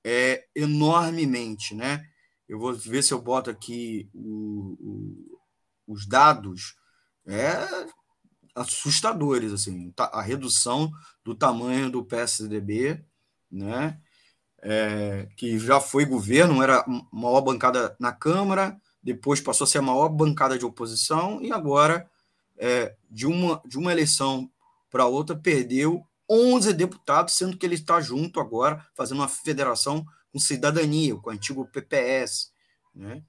[0.04, 2.06] é, enormemente, né?
[2.48, 5.40] Eu vou ver se eu boto aqui o, o,
[5.86, 6.76] os dados
[7.26, 7.66] é
[8.54, 10.90] assustadores assim a redução
[11.24, 13.04] do tamanho do PSDB
[13.50, 14.00] né
[14.62, 19.82] é, que já foi governo era maior bancada na Câmara depois passou a ser a
[19.82, 22.08] maior bancada de oposição e agora
[22.58, 24.50] é, de uma de uma eleição
[24.90, 30.38] para outra perdeu 11 deputados sendo que ele está junto agora fazendo uma federação com
[30.38, 32.50] cidadania, com o antigo PPS.
[32.94, 33.22] Né?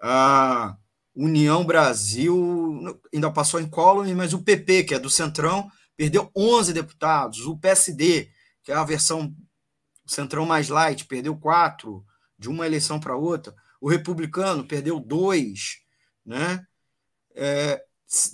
[0.00, 0.76] A
[1.14, 6.72] União Brasil ainda passou em Collor, mas o PP, que é do Centrão, perdeu 11
[6.72, 7.44] deputados.
[7.44, 8.30] O PSD,
[8.62, 9.34] que é a versão
[10.08, 12.04] Centrão mais light, perdeu quatro
[12.38, 13.54] de uma eleição para outra.
[13.80, 15.82] O Republicano perdeu dois.
[16.24, 16.66] Né?
[17.34, 17.84] É,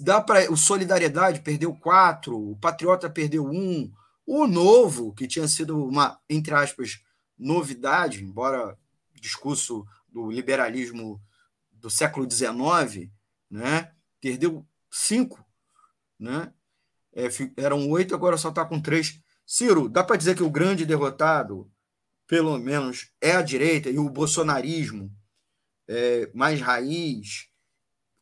[0.01, 3.93] dá para o Solidariedade perdeu quatro, o Patriota perdeu um,
[4.27, 7.03] o Novo, que tinha sido uma, entre aspas,
[7.39, 8.79] novidade, embora
[9.21, 11.21] discurso do liberalismo
[11.73, 13.11] do século XIX,
[13.51, 13.93] né?
[14.21, 15.45] perdeu cinco,
[16.19, 16.53] né?
[17.13, 19.21] É, eram oito, agora só está com três.
[19.46, 21.70] Ciro, dá para dizer que o grande derrotado,
[22.26, 25.11] pelo menos, é a direita e o bolsonarismo
[25.88, 27.48] é, mais raiz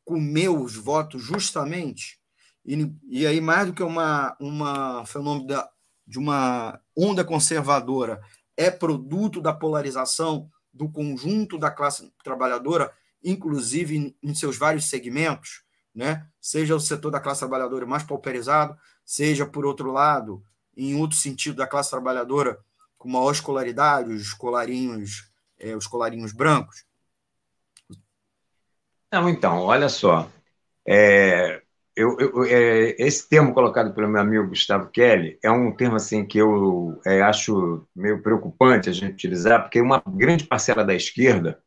[0.05, 2.21] comeu os votos justamente?
[2.65, 5.71] E, e aí, mais do que uma, uma fenômeno da,
[6.07, 8.21] de uma onda conservadora,
[8.57, 15.63] é produto da polarização do conjunto da classe trabalhadora, inclusive em, em seus vários segmentos,
[15.95, 16.27] né?
[16.41, 20.43] seja o setor da classe trabalhadora mais pauperizado, seja, por outro lado,
[20.77, 22.59] em outro sentido, da classe trabalhadora
[22.99, 26.85] com maior escolaridade, os escolarinhos, é, os colarinhos brancos?
[29.13, 30.31] Não, então, olha só.
[30.87, 31.63] É,
[31.95, 36.25] eu, eu, é, esse termo colocado pelo meu amigo Gustavo Kelly é um termo assim
[36.25, 41.63] que eu é, acho meio preocupante a gente utilizar, porque uma grande parcela da esquerda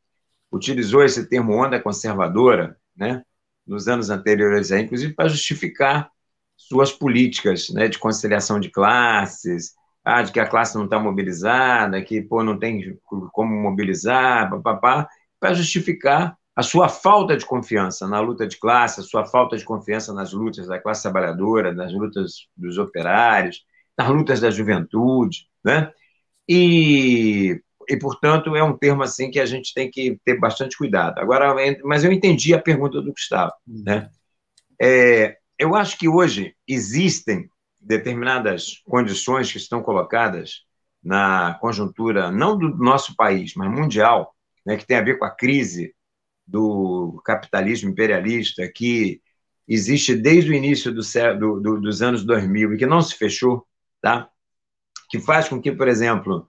[0.51, 3.23] utilizou esse termo onda conservadora, né,
[3.67, 6.09] nos anos anteriores, aí, inclusive para justificar
[6.55, 12.01] suas políticas né, de conciliação de classes, ah, de que a classe não está mobilizada,
[12.01, 12.97] que pô, não tem
[13.33, 14.49] como mobilizar,
[15.39, 19.65] para justificar a sua falta de confiança na luta de classe, a sua falta de
[19.65, 23.65] confiança nas lutas da classe trabalhadora, nas lutas dos operários,
[23.97, 25.91] nas lutas da juventude, né?
[26.47, 31.19] E, e portanto, é um termo assim que a gente tem que ter bastante cuidado.
[31.19, 34.09] Agora, mas eu entendi a pergunta do Gustavo, né?
[34.81, 40.65] É, eu acho que hoje existem determinadas condições que estão colocadas
[41.03, 45.29] na conjuntura não do nosso país, mas mundial, né, que tem a ver com a
[45.29, 45.93] crise
[46.47, 49.21] do capitalismo imperialista que
[49.67, 51.01] existe desde o início do,
[51.39, 53.65] do, do, dos anos 2000 e que não se fechou,
[54.01, 54.29] tá?
[55.09, 56.47] que faz com que, por exemplo,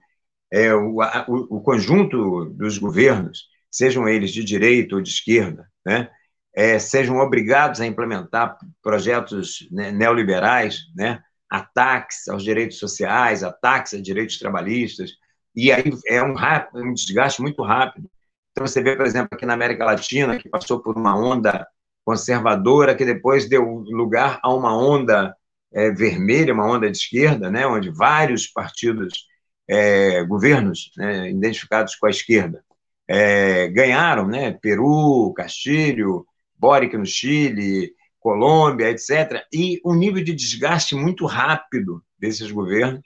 [0.51, 6.09] é, o, o, o, conjunto dos governos, sejam eles de direita ou de esquerda, né,
[6.57, 14.01] é, sejam obrigados a implementar projetos né, neoliberais, né, ataques aos direitos sociais, ataques a
[14.01, 15.11] direitos trabalhistas,
[15.55, 18.09] e aí é um, rápido, um desgaste muito rápido.
[18.51, 21.67] Então, você vê, por exemplo, aqui na América Latina, que passou por uma onda
[22.03, 25.35] conservadora, que depois deu lugar a uma onda
[25.71, 29.27] é, vermelha, uma onda de esquerda, né, onde vários partidos,
[29.67, 32.63] é, governos né, identificados com a esquerda,
[33.07, 36.25] é, ganharam, né, Peru, Castilho,
[36.57, 43.01] Boric no Chile, Colômbia, etc., e um nível de desgaste muito rápido desses governos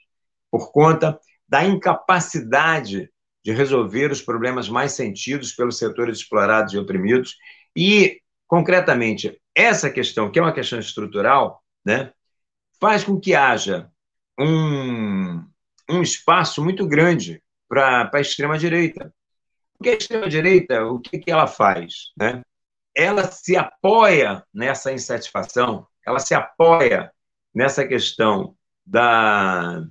[0.50, 3.10] por conta da incapacidade
[3.44, 7.36] de resolver os problemas mais sentidos pelos setores explorados e oprimidos.
[7.76, 12.12] E, concretamente, essa questão, que é uma questão estrutural, né,
[12.80, 13.90] faz com que haja
[14.38, 15.44] um,
[15.90, 19.12] um espaço muito grande para a extrema-direita.
[19.76, 22.12] Porque a extrema-direita, o que, que ela faz?
[22.16, 22.42] Né?
[22.94, 27.10] Ela se apoia nessa insatisfação, ela se apoia
[27.54, 29.82] nessa questão da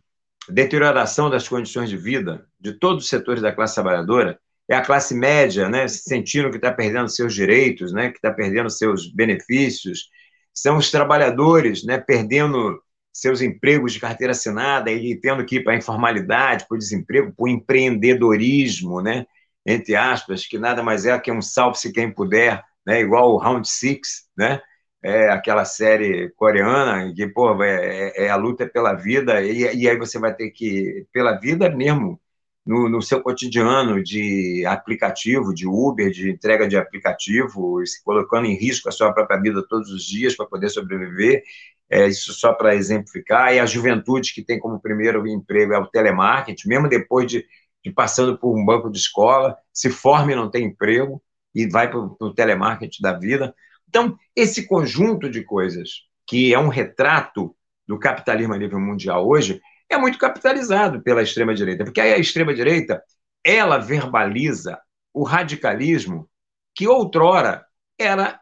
[0.49, 5.13] deterioração das condições de vida de todos os setores da classe trabalhadora, é a classe
[5.13, 10.09] média, né, sentindo que está perdendo seus direitos, né, que está perdendo seus benefícios,
[10.53, 15.73] são os trabalhadores, né, perdendo seus empregos de carteira assinada e tendo que ir para
[15.73, 19.25] a informalidade, para o desemprego, para o empreendedorismo, né,
[19.65, 23.67] entre aspas, que nada mais é que um salve-se quem puder, né, igual o Round
[23.67, 24.61] Six, né,
[25.03, 29.89] é aquela série coreana que, pô, é, é, é a luta pela vida, e, e,
[29.89, 32.19] aí você vai ter que, pela vida mesmo,
[32.65, 38.55] no, no, seu cotidiano de aplicativo, de Uber, de entrega de aplicativo, se colocando em
[38.55, 41.43] risco a sua própria vida todos os dias para poder sobreviver,
[41.89, 45.87] é, isso só para exemplificar, e a juventude que tem como primeiro emprego é o
[45.87, 47.45] telemarketing, mesmo depois de,
[47.83, 51.21] de passando por um banco de escola, se forma e não tem emprego,
[51.53, 53.53] e vai para o telemarketing da vida,
[53.91, 57.53] então, esse conjunto de coisas, que é um retrato
[57.85, 63.03] do capitalismo a nível mundial hoje, é muito capitalizado pela extrema-direita, porque aí a extrema-direita
[63.43, 64.79] ela verbaliza
[65.13, 66.29] o radicalismo
[66.73, 67.65] que outrora
[67.99, 68.39] era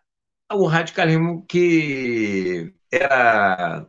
[0.51, 3.87] o radicalismo que era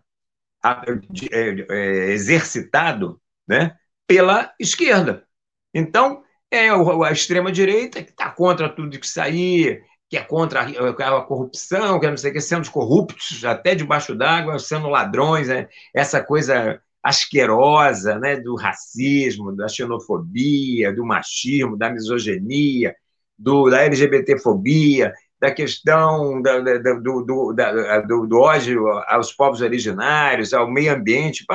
[1.30, 5.26] é, é, exercitado né, pela esquerda.
[5.74, 12.00] Então, é a extrema-direita que está contra tudo que sair, que é contra a, corrupção,
[12.00, 15.68] que é não sei o que, sendo corruptos até debaixo d'água, sendo ladrões, né?
[15.94, 18.36] essa coisa asquerosa né?
[18.36, 22.94] do racismo, da xenofobia, do machismo, da misoginia,
[23.38, 29.62] do, da LGBTfobia, da questão da, da, do, do, da, do, do ódio aos povos
[29.62, 31.46] originários, ao meio ambiente,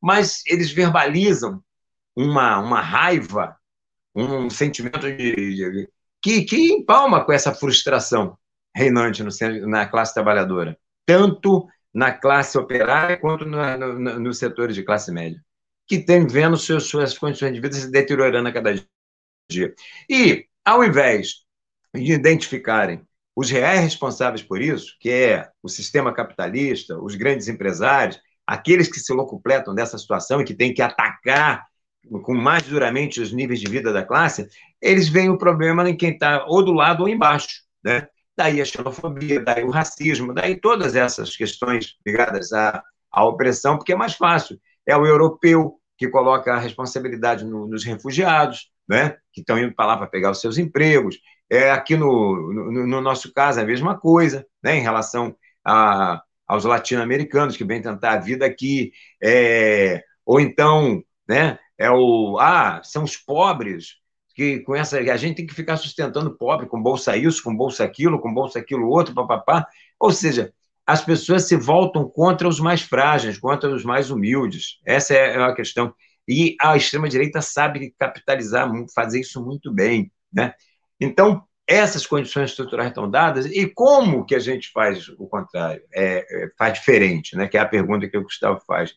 [0.00, 1.60] mas eles verbalizam
[2.14, 3.56] uma, uma raiva,
[4.14, 5.88] um sentimento de, de
[6.22, 8.38] que, que empalma com essa frustração
[8.74, 9.30] reinante no,
[9.66, 15.40] na classe trabalhadora, tanto na classe operária quanto no, no, nos setores de classe média,
[15.86, 18.74] que tem vendo seus, suas condições de vida se deteriorando a cada
[19.50, 19.74] dia.
[20.08, 21.44] E, ao invés
[21.94, 23.06] de identificarem
[23.36, 29.00] os reais responsáveis por isso, que é o sistema capitalista, os grandes empresários, aqueles que
[29.00, 31.66] se locupletam dessa situação e que têm que atacar
[32.22, 34.48] com mais duramente os níveis de vida da classe,
[34.80, 38.06] eles veem o problema em quem está ou do lado ou embaixo, né?
[38.36, 43.92] Daí a xenofobia, daí o racismo, daí todas essas questões ligadas à, à opressão, porque
[43.92, 44.58] é mais fácil.
[44.86, 49.16] É o europeu que coloca a responsabilidade no, nos refugiados, né?
[49.32, 51.16] que estão indo para lá para pegar os seus empregos.
[51.48, 54.76] É aqui no, no, no nosso caso a mesma coisa, né?
[54.76, 58.92] em relação a, aos latino-americanos que vêm tentar a vida aqui,
[59.22, 63.96] é, ou então né, é o ah, são os pobres
[64.34, 67.84] que com essa a gente tem que ficar sustentando pobre com bolsa isso, com bolsa
[67.84, 69.66] aquilo, com bolsa aquilo outro, papapá.
[69.98, 70.52] Ou seja,
[70.86, 74.80] as pessoas se voltam contra os mais frágeis, contra os mais humildes.
[74.84, 75.94] Essa é a questão.
[76.26, 80.10] E a extrema-direita sabe capitalizar, fazer isso muito bem.
[80.32, 80.52] Né?
[81.00, 85.82] Então, essas condições estruturais estão dadas, e como que a gente faz o contrário?
[85.94, 87.46] É, é, faz diferente, né?
[87.46, 88.94] que é a pergunta que o Gustavo faz.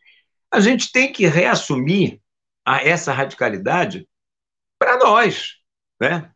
[0.51, 2.19] A gente tem que reassumir
[2.67, 4.05] a essa radicalidade
[4.77, 5.53] para nós.
[6.01, 6.29] Né?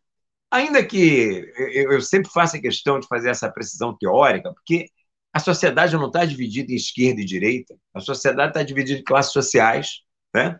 [0.50, 4.86] Ainda que eu sempre faça questão de fazer essa precisão teórica, porque
[5.30, 9.32] a sociedade não está dividida em esquerda e direita, a sociedade está dividida em classes
[9.32, 10.00] sociais,
[10.34, 10.58] né?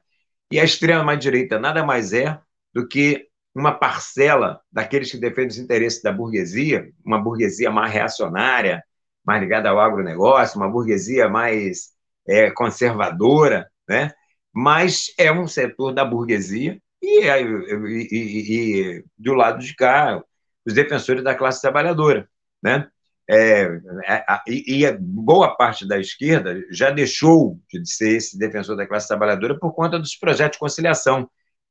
[0.50, 2.38] e a extrema-direita nada mais é
[2.74, 8.84] do que uma parcela daqueles que defendem os interesses da burguesia, uma burguesia mais reacionária,
[9.24, 11.92] mais ligada ao agronegócio, uma burguesia mais
[12.28, 14.10] é, conservadora, né?
[14.52, 20.22] Mas é um setor da burguesia e, e, e, e, do lado de cá,
[20.64, 22.28] os defensores da classe trabalhadora.
[22.62, 22.88] Né?
[23.28, 23.62] É,
[24.06, 29.08] é, e, e boa parte da esquerda já deixou de ser esse defensor da classe
[29.08, 31.28] trabalhadora por conta dos projetos de conciliação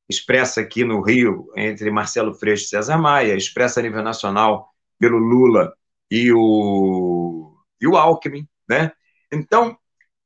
[0.10, 4.70] expressa aqui no Rio entre Marcelo Freixo e César Maia, expressa a nível nacional
[5.00, 5.74] pelo Lula
[6.10, 8.92] e o, e o Alckmin, né?
[9.32, 9.78] Então,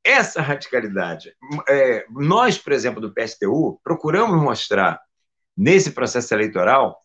[0.06, 1.34] essa radicalidade,
[1.68, 5.00] é, nós, por exemplo, do PSTU, procuramos mostrar
[5.56, 6.98] nesse processo eleitoral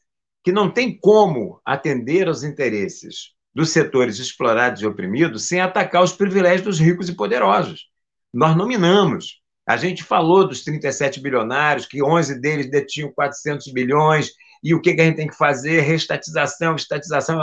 [0.43, 6.13] que não tem como atender aos interesses dos setores explorados e oprimidos sem atacar os
[6.13, 7.89] privilégios dos ricos e poderosos.
[8.33, 14.31] Nós nominamos a gente falou dos 37 bilionários, que 11 deles detinham 400 bilhões,
[14.63, 15.81] e o que, a gente tem que fazer?
[15.81, 17.39] Restatização, estatização,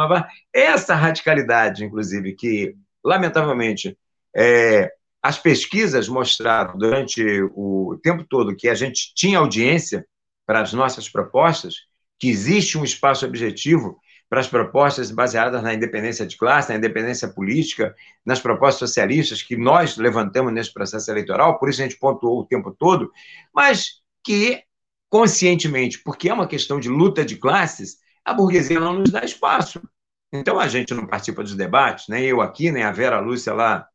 [0.53, 3.97] essa radicalidade, inclusive, que, lamentavelmente,
[4.37, 4.91] é,
[5.23, 7.23] as pesquisas mostraram durante
[7.55, 10.07] o tempo todo que a gente tinha audiência
[10.47, 11.75] para as nossas propostas,
[12.19, 13.99] que existe um espaço objetivo
[14.29, 17.95] para as propostas baseadas na independência de classe, na independência política,
[18.25, 22.47] nas propostas socialistas que nós levantamos nesse processo eleitoral, por isso a gente pontuou o
[22.47, 23.11] tempo todo,
[23.55, 24.63] mas que
[25.09, 29.81] conscientemente, porque é uma questão de luta de classes, a burguesia não nos dá espaço.
[30.31, 33.89] Então a gente não participa dos debates, nem eu aqui, nem a Vera Lúcia lá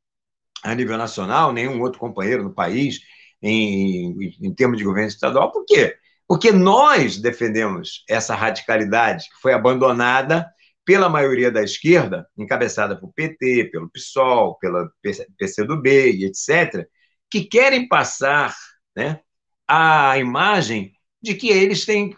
[0.64, 3.02] a nível nacional, nenhum outro companheiro no país
[3.42, 5.52] em, em termos de governo estadual.
[5.52, 5.96] Por quê?
[6.28, 10.50] Porque nós defendemos essa radicalidade que foi abandonada
[10.86, 14.90] pela maioria da esquerda, encabeçada pelo PT, pelo PSOL, pela
[15.38, 16.88] PCdoB e etc.,
[17.30, 18.56] que querem passar
[18.96, 19.20] né,
[19.68, 22.16] a imagem de que eles têm,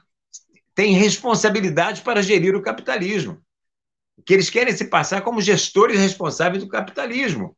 [0.74, 3.42] têm responsabilidade para gerir o capitalismo,
[4.26, 7.56] que eles querem se passar como gestores responsáveis do capitalismo,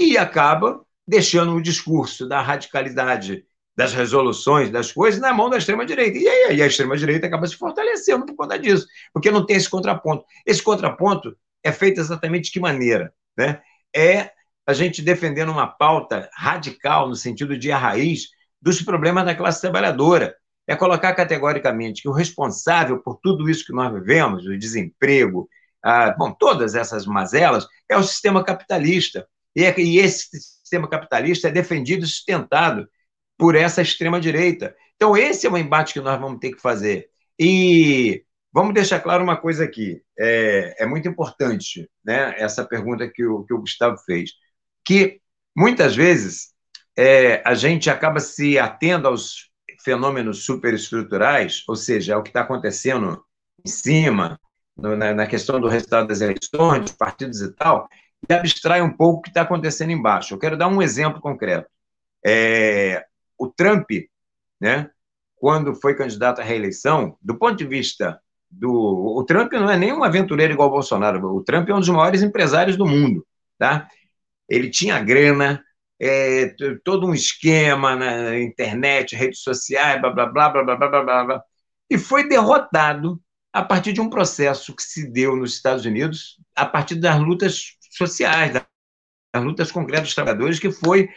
[0.00, 3.44] e acaba deixando o discurso da radicalidade
[3.76, 6.18] das resoluções, das coisas, na mão da extrema-direita.
[6.18, 10.24] E aí a extrema-direita acaba se fortalecendo por conta disso, porque não tem esse contraponto.
[10.46, 13.12] Esse contraponto é feito exatamente de que maneira?
[13.36, 13.60] Né?
[13.94, 14.30] É
[14.66, 18.28] a gente defendendo uma pauta radical, no sentido de a raiz
[18.60, 20.34] dos problemas da classe trabalhadora.
[20.66, 25.48] É colocar categoricamente que o responsável por tudo isso que nós vivemos, o desemprego,
[25.82, 29.26] ah, bom, todas essas mazelas, é o sistema capitalista.
[29.54, 32.88] E, é, e esse sistema capitalista é defendido e sustentado
[33.36, 34.74] por essa extrema-direita.
[34.96, 37.08] Então, esse é o embate que nós vamos ter que fazer.
[37.38, 38.22] E
[38.52, 43.44] vamos deixar claro uma coisa aqui: é, é muito importante né, essa pergunta que o,
[43.44, 44.30] que o Gustavo fez,
[44.84, 45.20] que
[45.56, 46.50] muitas vezes
[46.96, 49.50] é, a gente acaba se atendo aos
[49.82, 53.24] fenômenos superestruturais, ou seja, ao que está acontecendo
[53.64, 54.38] em cima,
[54.76, 57.88] no, na, na, questão do resultado das eleições, dos partidos e tal,
[58.28, 60.34] e abstrai um pouco o que está acontecendo embaixo.
[60.34, 61.68] Eu quero dar um exemplo concreto.
[62.24, 63.04] É,
[63.38, 63.88] o Trump,
[64.60, 64.90] né,
[65.36, 68.70] quando foi candidato à reeleição, do ponto de vista do.
[68.72, 71.88] O Trump não é nem um aventureiro igual o Bolsonaro, o Trump é um dos
[71.88, 73.26] maiores empresários do mundo.
[73.58, 73.88] Tá?
[74.48, 75.62] Ele tinha grana,
[75.98, 76.54] é,
[76.84, 81.42] todo um esquema na internet, redes sociais, blá, blá, blá, blá, blá, blá, blá, blá,
[81.88, 83.20] e foi derrotado
[83.52, 87.76] a partir de um processo que se deu nos Estados Unidos, a partir das lutas
[87.90, 91.08] sociais, das lutas concretas dos trabalhadores, que foi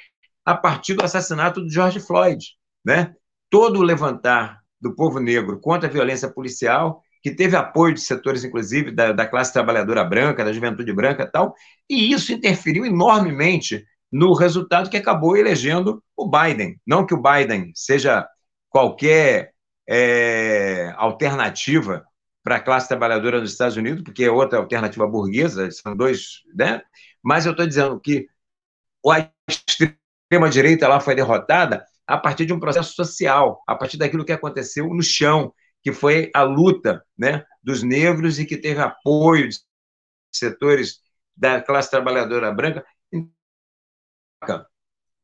[0.46, 2.46] a partir do assassinato de George Floyd.
[2.86, 3.14] Né?
[3.50, 8.44] Todo o levantar do povo negro contra a violência policial, que teve apoio de setores,
[8.44, 11.56] inclusive, da, da classe trabalhadora branca, da juventude branca tal,
[11.90, 16.80] e isso interferiu enormemente no resultado que acabou elegendo o Biden.
[16.86, 18.28] Não que o Biden seja
[18.70, 19.54] qualquer
[19.88, 22.06] é, alternativa
[22.44, 26.82] para a classe trabalhadora dos Estados Unidos, porque é outra alternativa burguesa, são dois, né?
[27.24, 28.28] Mas eu estou dizendo que
[29.10, 34.32] a extrema-direita lá foi derrotada a partir de um processo social, a partir daquilo que
[34.34, 39.58] aconteceu no chão, que foi a luta né, dos negros e que teve apoio de
[40.34, 41.00] setores
[41.36, 42.86] da classe trabalhadora branca.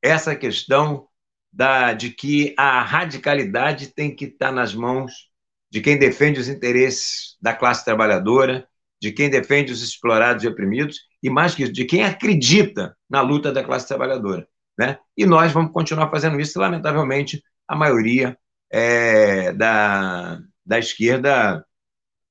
[0.01, 1.07] Essa questão
[1.51, 5.28] da, de que a radicalidade tem que estar nas mãos
[5.71, 8.67] de quem defende os interesses da classe trabalhadora,
[9.01, 13.21] de quem defende os explorados e oprimidos, e mais que isso, de quem acredita na
[13.21, 14.47] luta da classe trabalhadora.
[14.77, 14.97] Né?
[15.15, 18.37] E nós vamos continuar fazendo isso, e, lamentavelmente, a maioria
[18.71, 21.63] é, da, da esquerda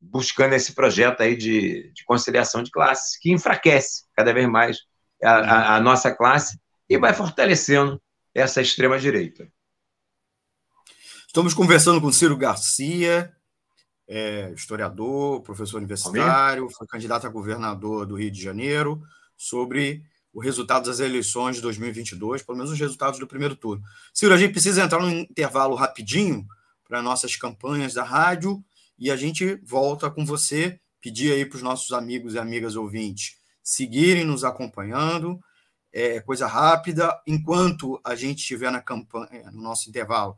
[0.01, 4.79] buscando esse projeto aí de, de conciliação de classes, que enfraquece cada vez mais
[5.23, 6.59] a, a, a nossa classe
[6.89, 8.01] e vai fortalecendo
[8.35, 9.49] essa extrema-direita.
[11.29, 13.31] Estamos conversando com Ciro Garcia,
[14.09, 19.03] é, historiador, professor universitário, foi candidato a governador do Rio de Janeiro,
[19.37, 20.03] sobre
[20.33, 23.85] o resultado das eleições de 2022, pelo menos os resultados do primeiro turno.
[24.15, 26.47] Ciro, a gente precisa entrar num intervalo rapidinho
[26.89, 28.65] para nossas campanhas da rádio
[28.99, 33.37] e a gente volta com você, pedir aí para os nossos amigos e amigas ouvintes
[33.63, 35.39] seguirem nos acompanhando,
[35.93, 40.35] é, coisa rápida, enquanto a gente estiver na campanha, no nosso intervalo,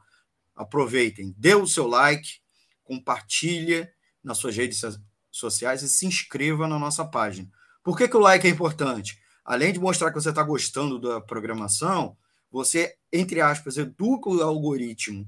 [0.60, 2.28] aproveitem, dê o seu like,
[2.84, 3.88] compartilhe
[4.22, 4.82] nas suas redes
[5.30, 7.48] sociais e se inscreva na nossa página.
[7.82, 9.18] Por que, que o like é importante?
[9.42, 12.14] Além de mostrar que você está gostando da programação,
[12.50, 15.26] você, entre aspas, educa o algoritmo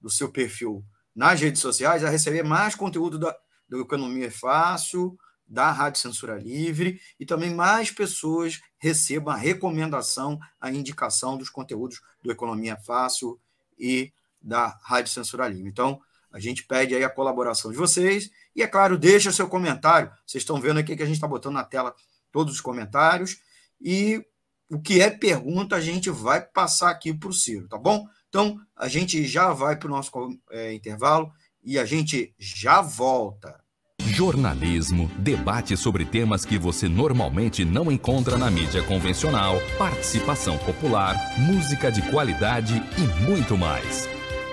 [0.00, 3.34] do seu perfil nas redes sociais a receber mais conteúdo da,
[3.68, 5.16] do Economia Fácil,
[5.46, 12.00] da Rádio Censura Livre e também mais pessoas recebam a recomendação, a indicação dos conteúdos
[12.20, 13.38] do Economia Fácil
[13.78, 14.12] e
[14.44, 15.68] da Rádio Censura Livre.
[15.68, 20.10] Então, a gente pede aí a colaboração de vocês e, é claro, deixa seu comentário.
[20.26, 21.94] Vocês estão vendo aqui que a gente está botando na tela
[22.30, 23.38] todos os comentários
[23.80, 24.24] e
[24.70, 28.06] o que é pergunta a gente vai passar aqui para o Ciro, tá bom?
[28.28, 30.10] Então, a gente já vai para o nosso
[30.50, 31.32] é, intervalo
[31.62, 33.62] e a gente já volta.
[34.00, 41.90] Jornalismo, debate sobre temas que você normalmente não encontra na mídia convencional, participação popular, música
[41.90, 44.08] de qualidade e muito mais.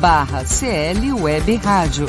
[0.00, 2.08] barra CL Web Rádio.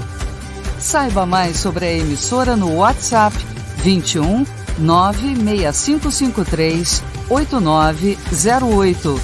[0.80, 3.36] Saiba mais sobre a emissora no WhatsApp
[3.84, 4.46] 21
[4.80, 9.20] 96553 8908.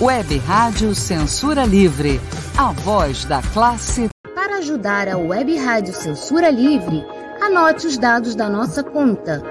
[0.00, 2.18] Web Rádio Censura Livre.
[2.56, 7.04] A voz da classe para ajudar a Web Rádio Censura Livre,
[7.42, 9.42] anote os dados da nossa conta.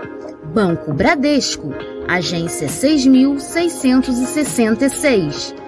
[0.52, 1.72] Banco Bradesco,
[2.08, 5.54] agência 6666.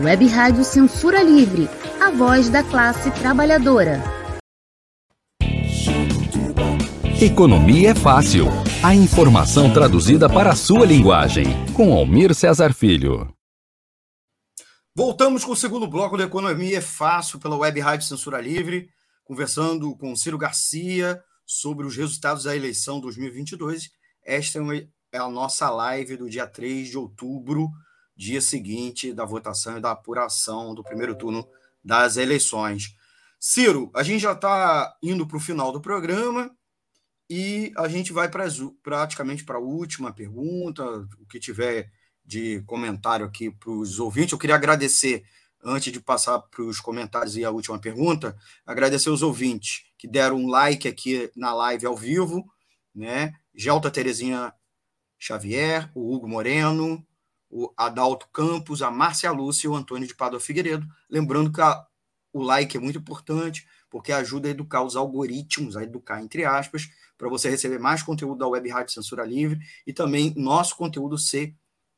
[0.00, 1.68] Web Rádio Censura Livre,
[2.00, 4.00] a voz da classe trabalhadora.
[7.20, 8.46] Economia é fácil.
[8.80, 11.46] A informação traduzida para a sua linguagem.
[11.74, 13.34] Com Almir Cesar Filho.
[14.94, 18.88] Voltamos com o segundo bloco da Economia é Fácil pela Web Rádio Censura Livre,
[19.24, 23.90] conversando com Ciro Garcia sobre os resultados da eleição 2022.
[24.24, 24.60] Esta
[25.10, 27.68] é a nossa live do dia 3 de outubro,
[28.18, 31.48] dia seguinte da votação e da apuração do primeiro turno
[31.84, 32.96] das eleições.
[33.38, 36.50] Ciro, a gente já está indo para o final do programa
[37.30, 38.46] e a gente vai pra,
[38.82, 40.84] praticamente para a última pergunta,
[41.20, 41.88] o que tiver
[42.24, 44.32] de comentário aqui para os ouvintes.
[44.32, 45.22] Eu queria agradecer,
[45.62, 50.36] antes de passar para os comentários e a última pergunta, agradecer os ouvintes que deram
[50.38, 52.44] um like aqui na live ao vivo,
[52.92, 53.32] né?
[53.54, 54.52] Gelta Terezinha
[55.16, 57.06] Xavier, o Hugo Moreno,
[57.50, 60.86] o Adalto Campos, a Márcia Lúcia e o Antônio de Padua Figueiredo.
[61.08, 61.86] Lembrando que a,
[62.32, 66.90] o like é muito importante porque ajuda a educar os algoritmos, a educar entre aspas,
[67.16, 71.54] para você receber mais conteúdo da Web Rádio Censura Livre e também nosso conteúdo ser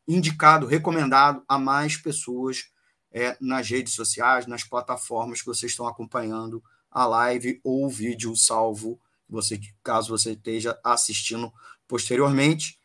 [0.07, 2.71] indicado, recomendado a mais pessoas
[3.13, 8.35] é, nas redes sociais, nas plataformas que vocês estão acompanhando a live ou o vídeo
[8.37, 11.53] salvo, você, caso você esteja assistindo
[11.87, 12.80] posteriormente.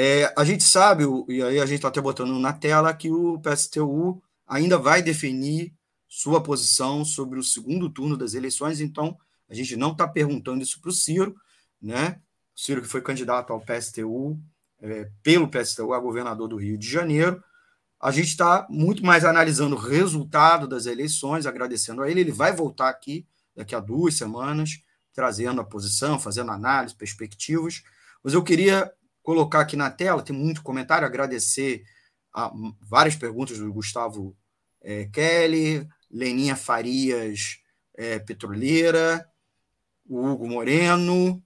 [0.00, 3.36] É, a gente sabe, e aí a gente está até botando na tela, que o
[3.40, 5.74] PSTU ainda vai definir
[6.06, 9.18] sua posição sobre o segundo turno das eleições, então
[9.48, 11.34] a gente não está perguntando isso para o Ciro,
[11.82, 12.20] né?
[12.56, 14.38] O Ciro que foi candidato ao PSTU,
[14.80, 17.42] é, pelo PSTU a governador do Rio de Janeiro,
[18.00, 22.20] a gente está muito mais analisando o resultado das eleições, agradecendo a ele.
[22.20, 24.80] Ele vai voltar aqui daqui a duas semanas,
[25.12, 27.82] trazendo a posição, fazendo análise, perspectivas.
[28.22, 28.92] Mas eu queria
[29.28, 31.84] colocar aqui na tela, tem muito comentário, agradecer
[32.34, 32.50] a
[32.80, 34.34] várias perguntas do Gustavo
[34.80, 37.58] é, Kelly, Leninha Farias
[37.94, 39.30] é, Petroleira,
[40.08, 41.44] Hugo Moreno,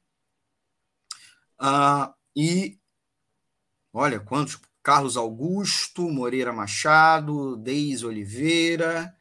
[1.58, 2.78] ah, e
[3.92, 9.12] olha quantos Carlos Augusto, Moreira Machado, Deise Oliveira,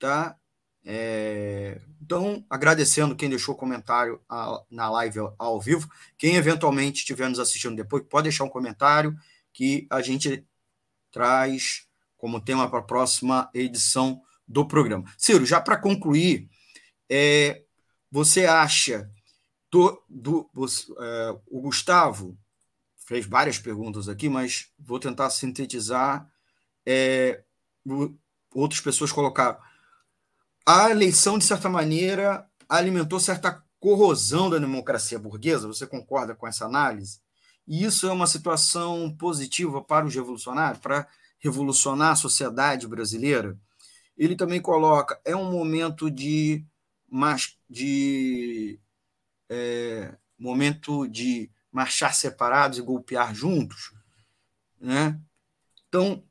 [0.00, 0.36] tá?
[0.84, 5.88] É, então, agradecendo quem deixou comentário a, na live ao, vivo.
[6.18, 9.16] Quem eventualmente estiver nos assistindo depois, pode deixar um comentário
[9.52, 10.46] que a gente
[11.10, 11.86] traz
[12.18, 15.04] como tema para a próxima edição do programa.
[15.16, 16.48] Ciro, já para concluir,
[17.08, 17.62] é,
[18.10, 19.10] você acha
[19.70, 20.50] do, do
[21.00, 22.36] é, o Gustavo
[23.06, 26.30] fez várias perguntas aqui, mas vou tentar sintetizar.
[26.86, 27.42] É,
[28.54, 29.58] outras pessoas colocaram.
[30.66, 35.66] A eleição, de certa maneira, alimentou certa corrosão da democracia burguesa.
[35.66, 37.20] Você concorda com essa análise?
[37.66, 41.06] E isso é uma situação positiva para os revolucionários, para
[41.38, 43.58] revolucionar a sociedade brasileira?
[44.16, 46.64] Ele também coloca: é um momento de,
[47.68, 48.80] de
[49.50, 53.92] é, momento de marchar separados e golpear juntos,
[54.80, 55.20] né?
[55.88, 56.24] Então,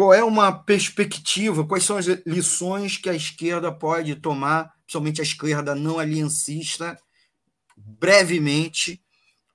[0.00, 1.62] qual é uma perspectiva?
[1.66, 6.98] Quais são as lições que a esquerda pode tomar, principalmente a esquerda não aliancista,
[7.76, 8.98] brevemente,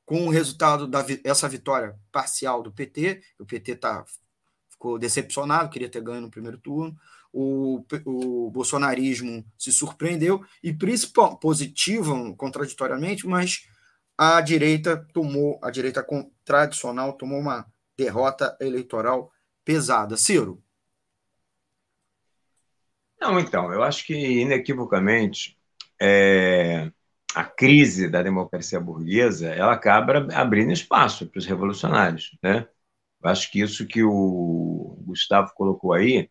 [0.06, 3.24] com o resultado dessa vitória parcial do PT?
[3.40, 4.06] O PT tá,
[4.70, 6.96] ficou decepcionado, queria ter ganho no primeiro turno.
[7.34, 13.68] O, o bolsonarismo se surpreendeu e, principalmente, positivo, contraditoriamente, mas
[14.16, 16.06] a direita tomou, a direita
[16.46, 17.66] tradicional tomou uma
[17.98, 19.32] derrota eleitoral
[19.66, 20.16] pesada.
[20.16, 20.64] Ciro?
[23.20, 25.58] Não, então, eu acho que inequivocamente
[26.00, 26.92] é,
[27.34, 32.68] a crise da democracia burguesa ela acaba abrindo espaço para os revolucionários, né?
[33.24, 36.30] Eu acho que isso que o Gustavo colocou aí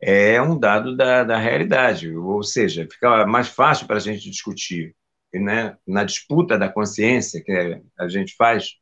[0.00, 4.94] é um dado da, da realidade, ou seja, fica mais fácil para a gente discutir
[5.34, 8.76] né, na disputa da consciência que a gente faz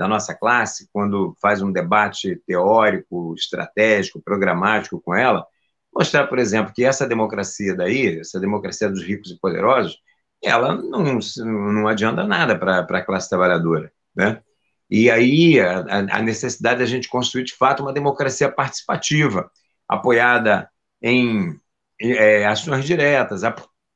[0.00, 5.46] da nossa classe, quando faz um debate teórico, estratégico, programático com ela,
[5.94, 9.98] mostrar, por exemplo, que essa democracia daí, essa democracia dos ricos e poderosos,
[10.42, 14.40] ela não, não adianta nada para a classe trabalhadora, né?
[14.88, 15.80] E aí a,
[16.16, 19.50] a necessidade da gente construir, de fato, uma democracia participativa,
[19.86, 20.70] apoiada
[21.02, 21.60] em,
[22.00, 23.42] é, ações diretas,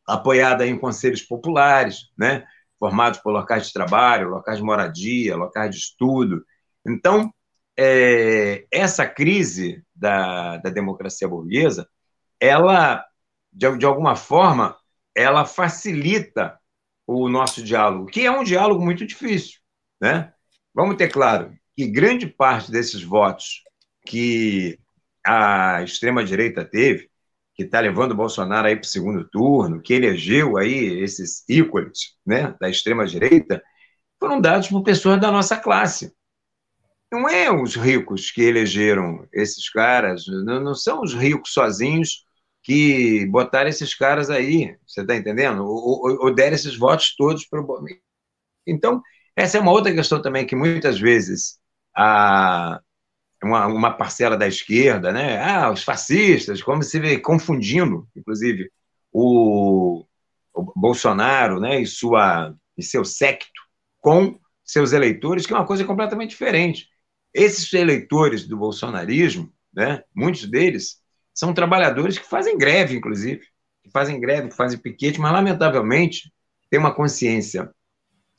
[0.07, 2.45] apoiada em conselhos populares, né,
[2.85, 6.45] formados por locais de trabalho, locais de moradia, locais de estudo.
[6.87, 7.33] Então,
[7.79, 11.89] é, essa crise da, da democracia burguesa,
[12.39, 13.03] ela,
[13.51, 14.77] de, de alguma forma,
[15.15, 16.61] ela facilita
[17.07, 19.61] o nosso diálogo, que é um diálogo muito difícil.
[19.99, 20.31] Né?
[20.75, 23.63] Vamos ter claro que grande parte desses votos
[24.07, 24.79] que
[25.27, 27.09] a extrema-direita teve
[27.55, 32.17] que está levando o Bolsonaro aí para o segundo turno, que elegeu aí esses ícones
[32.27, 33.63] né, da extrema-direita,
[34.19, 36.13] foram dados por pessoas da nossa classe.
[37.13, 42.25] Não é os ricos que elegeram esses caras, não, são os ricos sozinhos
[42.63, 45.65] que botaram esses caras aí, você está entendendo?
[45.65, 47.85] Ou, ou, ou deram esses votos todos para o.
[48.67, 49.01] Então,
[49.37, 51.59] essa é uma outra questão também que muitas vezes
[51.95, 52.81] a,
[53.45, 55.39] uma, uma parcela da esquerda, né?
[55.43, 58.71] Ah, os fascistas, como se vê confundindo, inclusive,
[59.13, 60.05] o,
[60.53, 63.63] o Bolsonaro, né, e sua e seu secto
[64.01, 66.89] com seus eleitores, que é uma coisa completamente diferente.
[67.33, 71.01] Esses eleitores do bolsonarismo, né, muitos deles
[71.33, 73.43] são trabalhadores que fazem greve, inclusive,
[73.83, 76.33] que fazem greve, que fazem piquete, mas lamentavelmente
[76.71, 77.71] tem uma consciência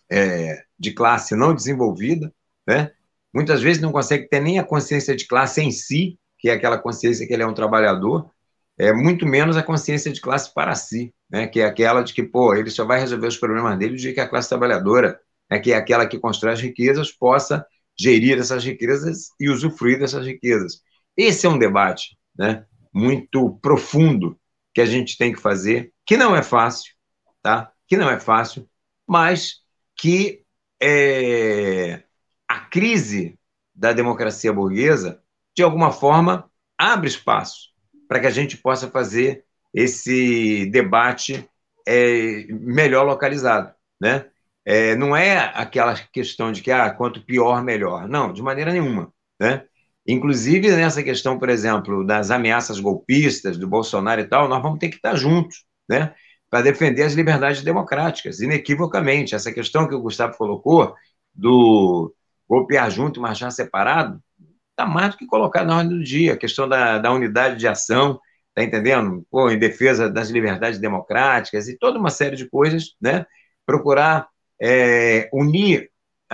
[0.10, 2.34] é, de classe não desenvolvida,
[2.68, 2.92] né?
[3.36, 6.78] Muitas vezes não consegue ter nem a consciência de classe em si, que é aquela
[6.78, 8.32] consciência que ele é um trabalhador,
[8.78, 11.14] é muito menos a consciência de classe para si.
[11.30, 14.14] né, que é aquela de que, pô, ele só vai resolver os problemas dele de
[14.14, 15.20] que a classe trabalhadora,
[15.50, 17.66] né, que é aquela que constrói as riquezas, possa
[18.00, 20.82] gerir essas riquezas e usufruir dessas riquezas.
[21.18, 24.40] Esse é um debate né, muito profundo
[24.74, 26.94] que a gente tem que fazer, que não é fácil,
[27.42, 27.72] tá?
[27.88, 28.68] que não é fácil,
[29.08, 29.62] mas
[29.96, 30.44] que
[30.82, 32.04] é,
[32.48, 33.38] a crise
[33.74, 35.22] da democracia burguesa,
[35.56, 37.70] de alguma forma, abre espaço
[38.08, 39.44] para que a gente possa fazer
[39.74, 41.50] esse debate
[41.88, 43.74] é, melhor localizado.
[44.00, 44.26] Né?
[44.64, 48.08] É, não é aquela questão de que ah, quanto pior, melhor.
[48.08, 49.12] Não, de maneira nenhuma.
[49.40, 49.66] Né?
[50.08, 54.90] Inclusive, nessa questão, por exemplo, das ameaças golpistas do Bolsonaro e tal, nós vamos ter
[54.90, 56.14] que estar juntos, né?
[56.48, 59.34] Para defender as liberdades democráticas, inequivocamente.
[59.34, 60.94] Essa questão que o Gustavo colocou,
[61.34, 62.14] do
[62.48, 64.22] golpear junto e marchar separado,
[64.72, 66.34] está mais do que colocado na ordem do dia.
[66.34, 68.20] A questão da, da unidade de ação,
[68.54, 69.26] tá entendendo?
[69.30, 73.26] Pô, em defesa das liberdades democráticas e toda uma série de coisas, né?
[73.66, 74.28] Procurar
[74.62, 75.90] é, unir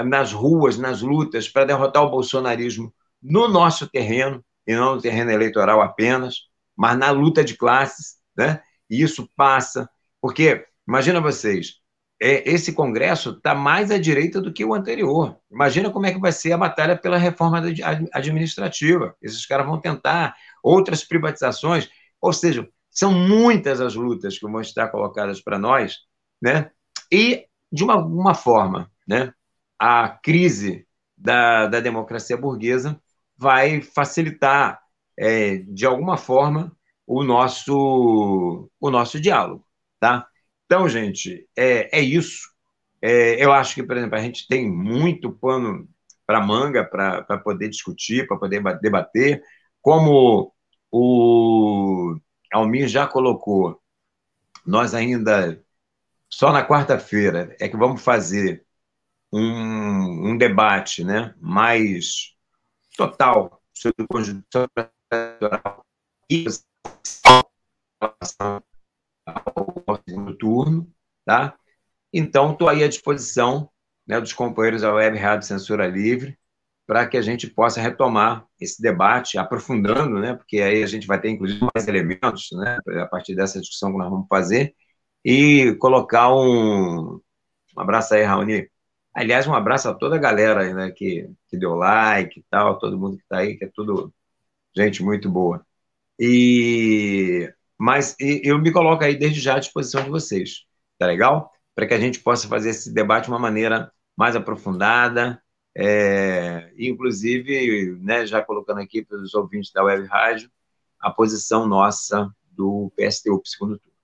[0.05, 5.31] nas ruas, nas lutas, para derrotar o bolsonarismo no nosso terreno, e não no terreno
[5.31, 8.61] eleitoral apenas, mas na luta de classes, né?
[8.89, 9.89] E isso passa,
[10.19, 11.80] porque, imagina vocês,
[12.21, 15.37] é, esse Congresso está mais à direita do que o anterior.
[15.51, 17.59] Imagina como é que vai ser a batalha pela reforma
[18.13, 19.15] administrativa.
[19.21, 21.89] Esses caras vão tentar outras privatizações,
[22.21, 26.01] ou seja, são muitas as lutas que vão estar colocadas para nós,
[26.39, 26.69] né?
[27.11, 29.33] E, de uma, uma forma, né?
[29.79, 30.85] a crise
[31.17, 33.01] da, da democracia burguesa
[33.35, 34.79] vai facilitar,
[35.17, 36.71] é, de alguma forma,
[37.07, 39.65] o nosso, o nosso diálogo.
[39.99, 40.27] Tá?
[40.71, 42.49] Então, gente, é, é isso.
[43.01, 45.85] É, eu acho que, por exemplo, a gente tem muito pano
[46.25, 49.43] para manga para poder discutir, para poder debater.
[49.81, 50.55] Como
[50.89, 52.15] o
[52.53, 53.81] Almir já colocou,
[54.65, 55.61] nós ainda,
[56.29, 58.65] só na quarta-feira, é que vamos fazer
[59.29, 62.33] um, um debate né, mais
[62.95, 64.45] total sobre o conjunto
[65.11, 65.85] eleitoral
[66.29, 66.45] e
[70.07, 70.91] segundo turno,
[71.25, 71.55] tá?
[72.13, 73.69] Então, estou aí à disposição
[74.07, 76.37] né, dos companheiros da Web Rádio Censura Livre
[76.85, 81.19] para que a gente possa retomar esse debate, aprofundando, né, porque aí a gente vai
[81.21, 84.75] ter, inclusive, mais elementos né, a partir dessa discussão que nós vamos fazer,
[85.23, 87.21] e colocar um,
[87.77, 88.67] um abraço aí, Raoni,
[89.13, 92.97] Aliás, um abraço a toda a galera né, que, que deu like e tal, todo
[92.97, 94.13] mundo que está aí, que é tudo
[94.75, 95.65] gente muito boa.
[96.19, 100.65] E mas eu me coloco aí desde já à disposição de vocês,
[100.99, 101.51] tá legal?
[101.73, 105.41] Para que a gente possa fazer esse debate de uma maneira mais aprofundada,
[105.75, 110.51] é, inclusive, né, já colocando aqui para os ouvintes da Web Rádio,
[110.99, 113.97] a posição nossa do PSTU segundo turno.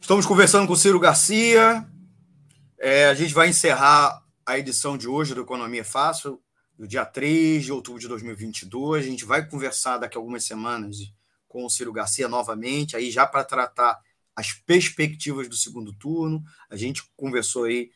[0.00, 1.84] Estamos conversando com o Ciro Garcia,
[2.78, 6.40] é, a gente vai encerrar a edição de hoje do Economia Fácil,
[6.78, 9.04] do dia 3 de outubro de 2022.
[9.04, 11.17] A gente vai conversar daqui a algumas semanas
[11.48, 13.98] com o Ciro Garcia novamente, aí já para tratar
[14.36, 16.44] as perspectivas do segundo turno.
[16.70, 17.90] A gente conversou aí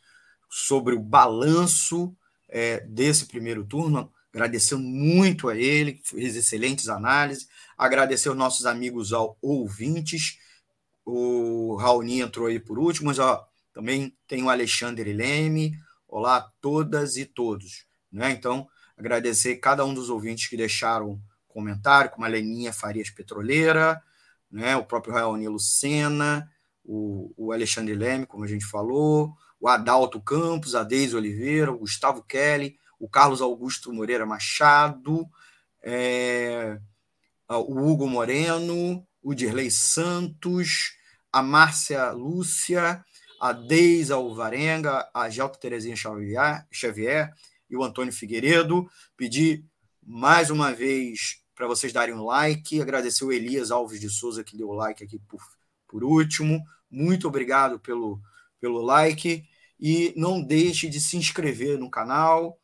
[0.49, 2.15] sobre o balanço
[2.49, 7.47] é, desse primeiro turno, agradecendo muito a ele, fez excelentes análises,
[7.77, 10.37] agradecer aos nossos amigos ao ouvintes.
[11.05, 15.77] O Raoni entrou aí por último, mas ó, também tem o Alexandre Leme.
[16.07, 17.85] Olá a todas e todos.
[18.11, 18.31] Né?
[18.31, 21.19] Então, agradecer cada um dos ouvintes que deixaram
[21.53, 24.01] comentário, como a Leninha Farias Petroleira,
[24.51, 24.75] né?
[24.75, 26.49] o próprio Raoni Lucena,
[26.83, 31.79] o, o Alexandre Leme, como a gente falou, o Adalto Campos, a Deise Oliveira, o
[31.79, 35.27] Gustavo Kelly, o Carlos Augusto Moreira Machado,
[35.81, 36.79] é,
[37.49, 40.93] o Hugo Moreno, o Dirley Santos,
[41.31, 43.03] a Márcia Lúcia,
[43.39, 47.33] a Deise Alvarenga, a Gelta Terezinha Xavier, Xavier
[47.69, 48.89] e o Antônio Figueiredo.
[49.17, 49.65] Pedir
[50.01, 54.57] mais uma vez para vocês darem um like, agradecer o Elias Alves de Souza que
[54.57, 55.41] deu o like aqui por,
[55.87, 56.63] por último.
[56.89, 58.19] Muito obrigado pelo,
[58.59, 59.43] pelo like
[59.79, 62.57] e não deixe de se inscrever no canal.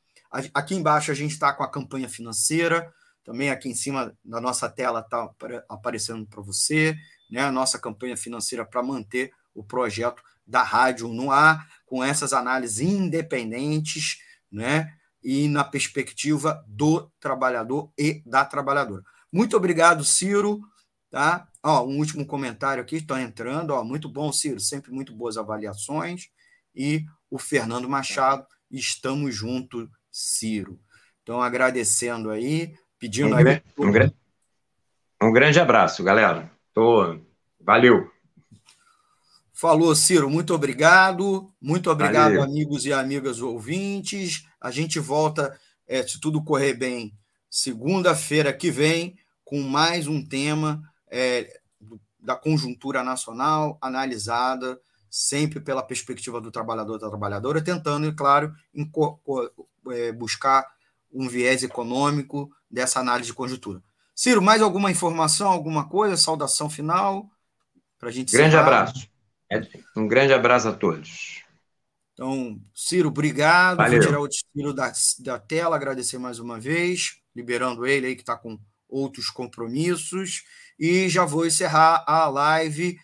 [0.54, 4.70] Aqui embaixo a gente está com a campanha financeira, também aqui em cima da nossa
[4.70, 5.30] tela está
[5.68, 6.96] aparecendo para você,
[7.30, 7.42] né?
[7.42, 12.80] A nossa campanha financeira para manter o projeto da rádio no ar, com essas análises
[12.80, 14.18] independentes,
[14.52, 14.94] né?
[15.24, 19.04] E na perspectiva do trabalhador e da trabalhadora.
[19.32, 20.62] Muito obrigado, Ciro.
[21.12, 21.48] Tá?
[21.64, 23.72] Ó, um último comentário aqui, estão entrando.
[23.72, 26.30] Ó, muito bom, Ciro, sempre muito boas avaliações.
[26.74, 30.80] E o Fernando Machado, estamos juntos, Ciro.
[31.24, 33.36] Então, agradecendo aí, pedindo.
[33.36, 33.62] Um, aí...
[33.78, 34.16] um, grande,
[35.22, 36.52] um grande abraço, galera.
[36.74, 37.20] Tô...
[37.60, 38.10] Valeu.
[39.52, 41.54] Falou, Ciro, muito obrigado.
[41.62, 42.44] Muito obrigado, Valeu.
[42.44, 44.46] amigos e amigas ouvintes.
[44.60, 45.58] A gente volta,
[45.88, 47.14] é, se tudo correr bem,
[47.50, 51.60] segunda-feira que vem, com mais um tema é,
[52.20, 54.80] da conjuntura nacional analisada
[55.10, 58.54] sempre pela perspectiva do trabalhador da trabalhadora, tentando, é claro,
[59.92, 60.68] é, buscar
[61.12, 63.82] um viés econômico dessa análise de conjuntura.
[64.14, 66.16] Ciro, mais alguma informação, alguma coisa?
[66.16, 67.28] Saudação final
[67.98, 68.32] para a gente.
[68.32, 69.10] Grande abraço.
[69.96, 71.44] Um grande abraço a todos.
[72.20, 73.78] Então, Ciro, obrigado.
[73.78, 74.02] Valeu.
[74.02, 78.24] Vou tirar o Ciro da, da tela, agradecer mais uma vez, liberando ele aí que
[78.24, 78.60] está com
[78.90, 80.44] outros compromissos.
[80.78, 83.00] E já vou encerrar a live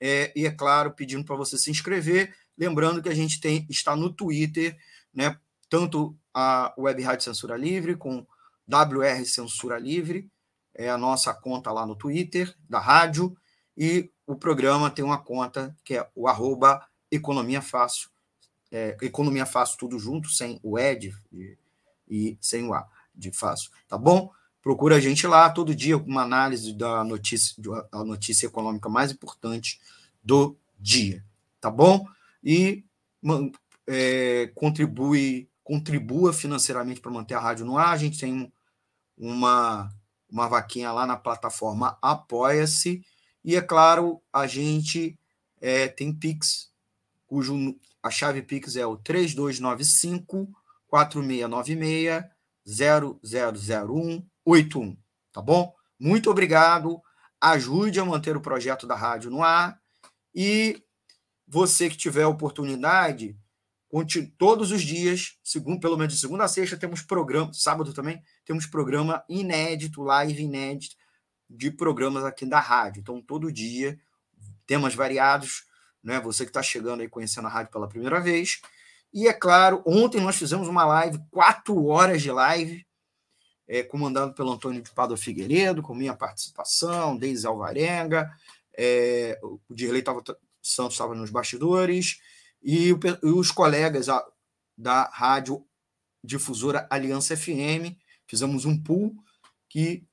[0.00, 2.32] é, e, é claro, pedindo para você se inscrever.
[2.56, 4.78] Lembrando que a gente tem, está no Twitter,
[5.12, 5.36] né?
[5.68, 8.24] Tanto a Web Rádio Censura Livre com
[8.68, 10.30] WR Censura Livre,
[10.72, 13.36] é a nossa conta lá no Twitter da rádio,
[13.76, 18.11] e o programa tem uma conta que é o arroba Economia Fácil,
[18.72, 21.56] é, Economia Fácil tudo junto, sem o Ed e,
[22.08, 24.32] e sem o A de fácil, tá bom?
[24.62, 29.78] Procura a gente lá todo dia uma análise da notícia, da notícia econômica mais importante
[30.24, 31.22] do dia,
[31.60, 32.06] tá bom?
[32.42, 32.84] E
[33.86, 37.90] é, contribui, contribua financeiramente para manter a rádio no ar.
[37.92, 38.52] A gente tem
[39.18, 39.92] uma,
[40.30, 43.04] uma vaquinha lá na plataforma Apoia-se.
[43.44, 45.18] E, é claro, a gente
[45.60, 46.70] é, tem Pix,
[47.26, 50.50] cujo a chave Pix é o 3295
[50.88, 52.24] 4696
[52.66, 54.96] 0001 81,
[55.32, 55.72] tá bom?
[55.98, 57.00] Muito obrigado.
[57.40, 59.80] Ajude a manter o projeto da rádio no ar.
[60.34, 60.82] E
[61.46, 63.36] você que tiver oportunidade,
[64.38, 68.66] todos os dias, segundo, pelo menos de segunda a sexta, temos programa, sábado também, temos
[68.66, 70.96] programa inédito, live inédito,
[71.48, 73.00] de programas aqui da rádio.
[73.00, 74.00] Então, todo dia,
[74.66, 75.66] temas variados,
[76.02, 76.20] né?
[76.20, 78.60] Você que está chegando aí conhecendo a rádio pela primeira vez.
[79.12, 82.86] E é claro, ontem nós fizemos uma live, quatro horas de live,
[83.68, 88.30] é, comandado pelo Antônio de Padua Figueiredo, com minha participação, Deise Alvarenga,
[88.76, 90.22] é, o Dirley tava,
[90.62, 92.20] Santos estava nos bastidores,
[92.62, 94.24] e, o, e os colegas a,
[94.76, 95.64] da rádio
[96.24, 97.96] difusora Aliança FM,
[98.26, 99.14] fizemos um pool
[99.68, 100.06] que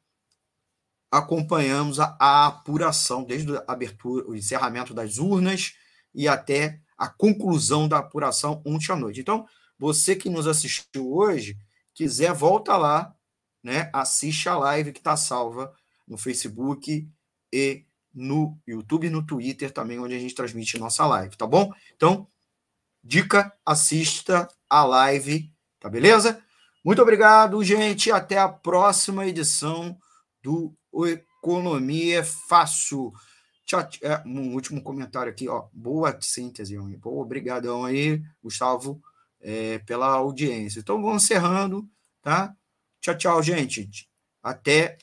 [1.11, 5.73] acompanhamos a, a, apuração, desde a abertura, o encerramento das urnas
[6.13, 9.21] e até a conclusão da apuração ontem à noite.
[9.21, 9.45] Então,
[9.77, 11.57] você que nos assistiu hoje,
[11.93, 13.15] quiser, volta lá
[13.63, 15.73] né, assiste a live que está salva
[16.07, 17.07] no Facebook
[17.51, 21.71] e no YouTube e no Twitter também, onde a gente transmite nossa live, tá bom?
[21.95, 22.27] Então,
[23.03, 26.41] dica, assista a live, tá beleza?
[26.83, 28.11] Muito obrigado, gente.
[28.11, 29.97] Até a próxima edição
[30.41, 30.73] do
[31.05, 33.13] Economia Fácil.
[33.69, 35.67] Tchau, é, um último comentário aqui, ó.
[35.71, 38.99] Boa síntese, Boa, obrigadão aí, Gustavo,
[39.39, 40.79] é, pela audiência.
[40.79, 41.87] Então, vamos encerrando,
[42.19, 42.55] tá?
[42.99, 44.09] Tchau, tchau, gente.
[44.41, 44.97] Até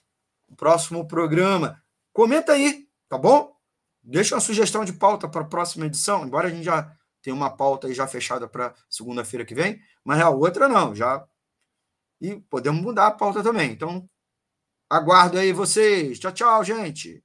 [0.48, 1.80] o próximo programa.
[2.12, 3.56] Comenta aí, tá bom?
[4.02, 6.92] Deixa uma sugestão de pauta para a próxima edição, embora a gente já
[7.22, 11.24] tenha uma pauta aí já fechada para segunda-feira que vem, mas a outra não, já.
[12.20, 13.70] E podemos mudar a pauta também.
[13.70, 14.10] Então,
[14.90, 16.18] aguardo aí vocês.
[16.18, 17.24] Tchau, tchau, gente.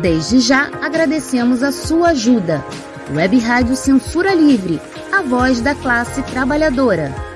[0.00, 2.64] Desde já agradecemos a sua ajuda.
[3.12, 4.80] Web Rádio Censura Livre,
[5.10, 7.27] a voz da classe trabalhadora.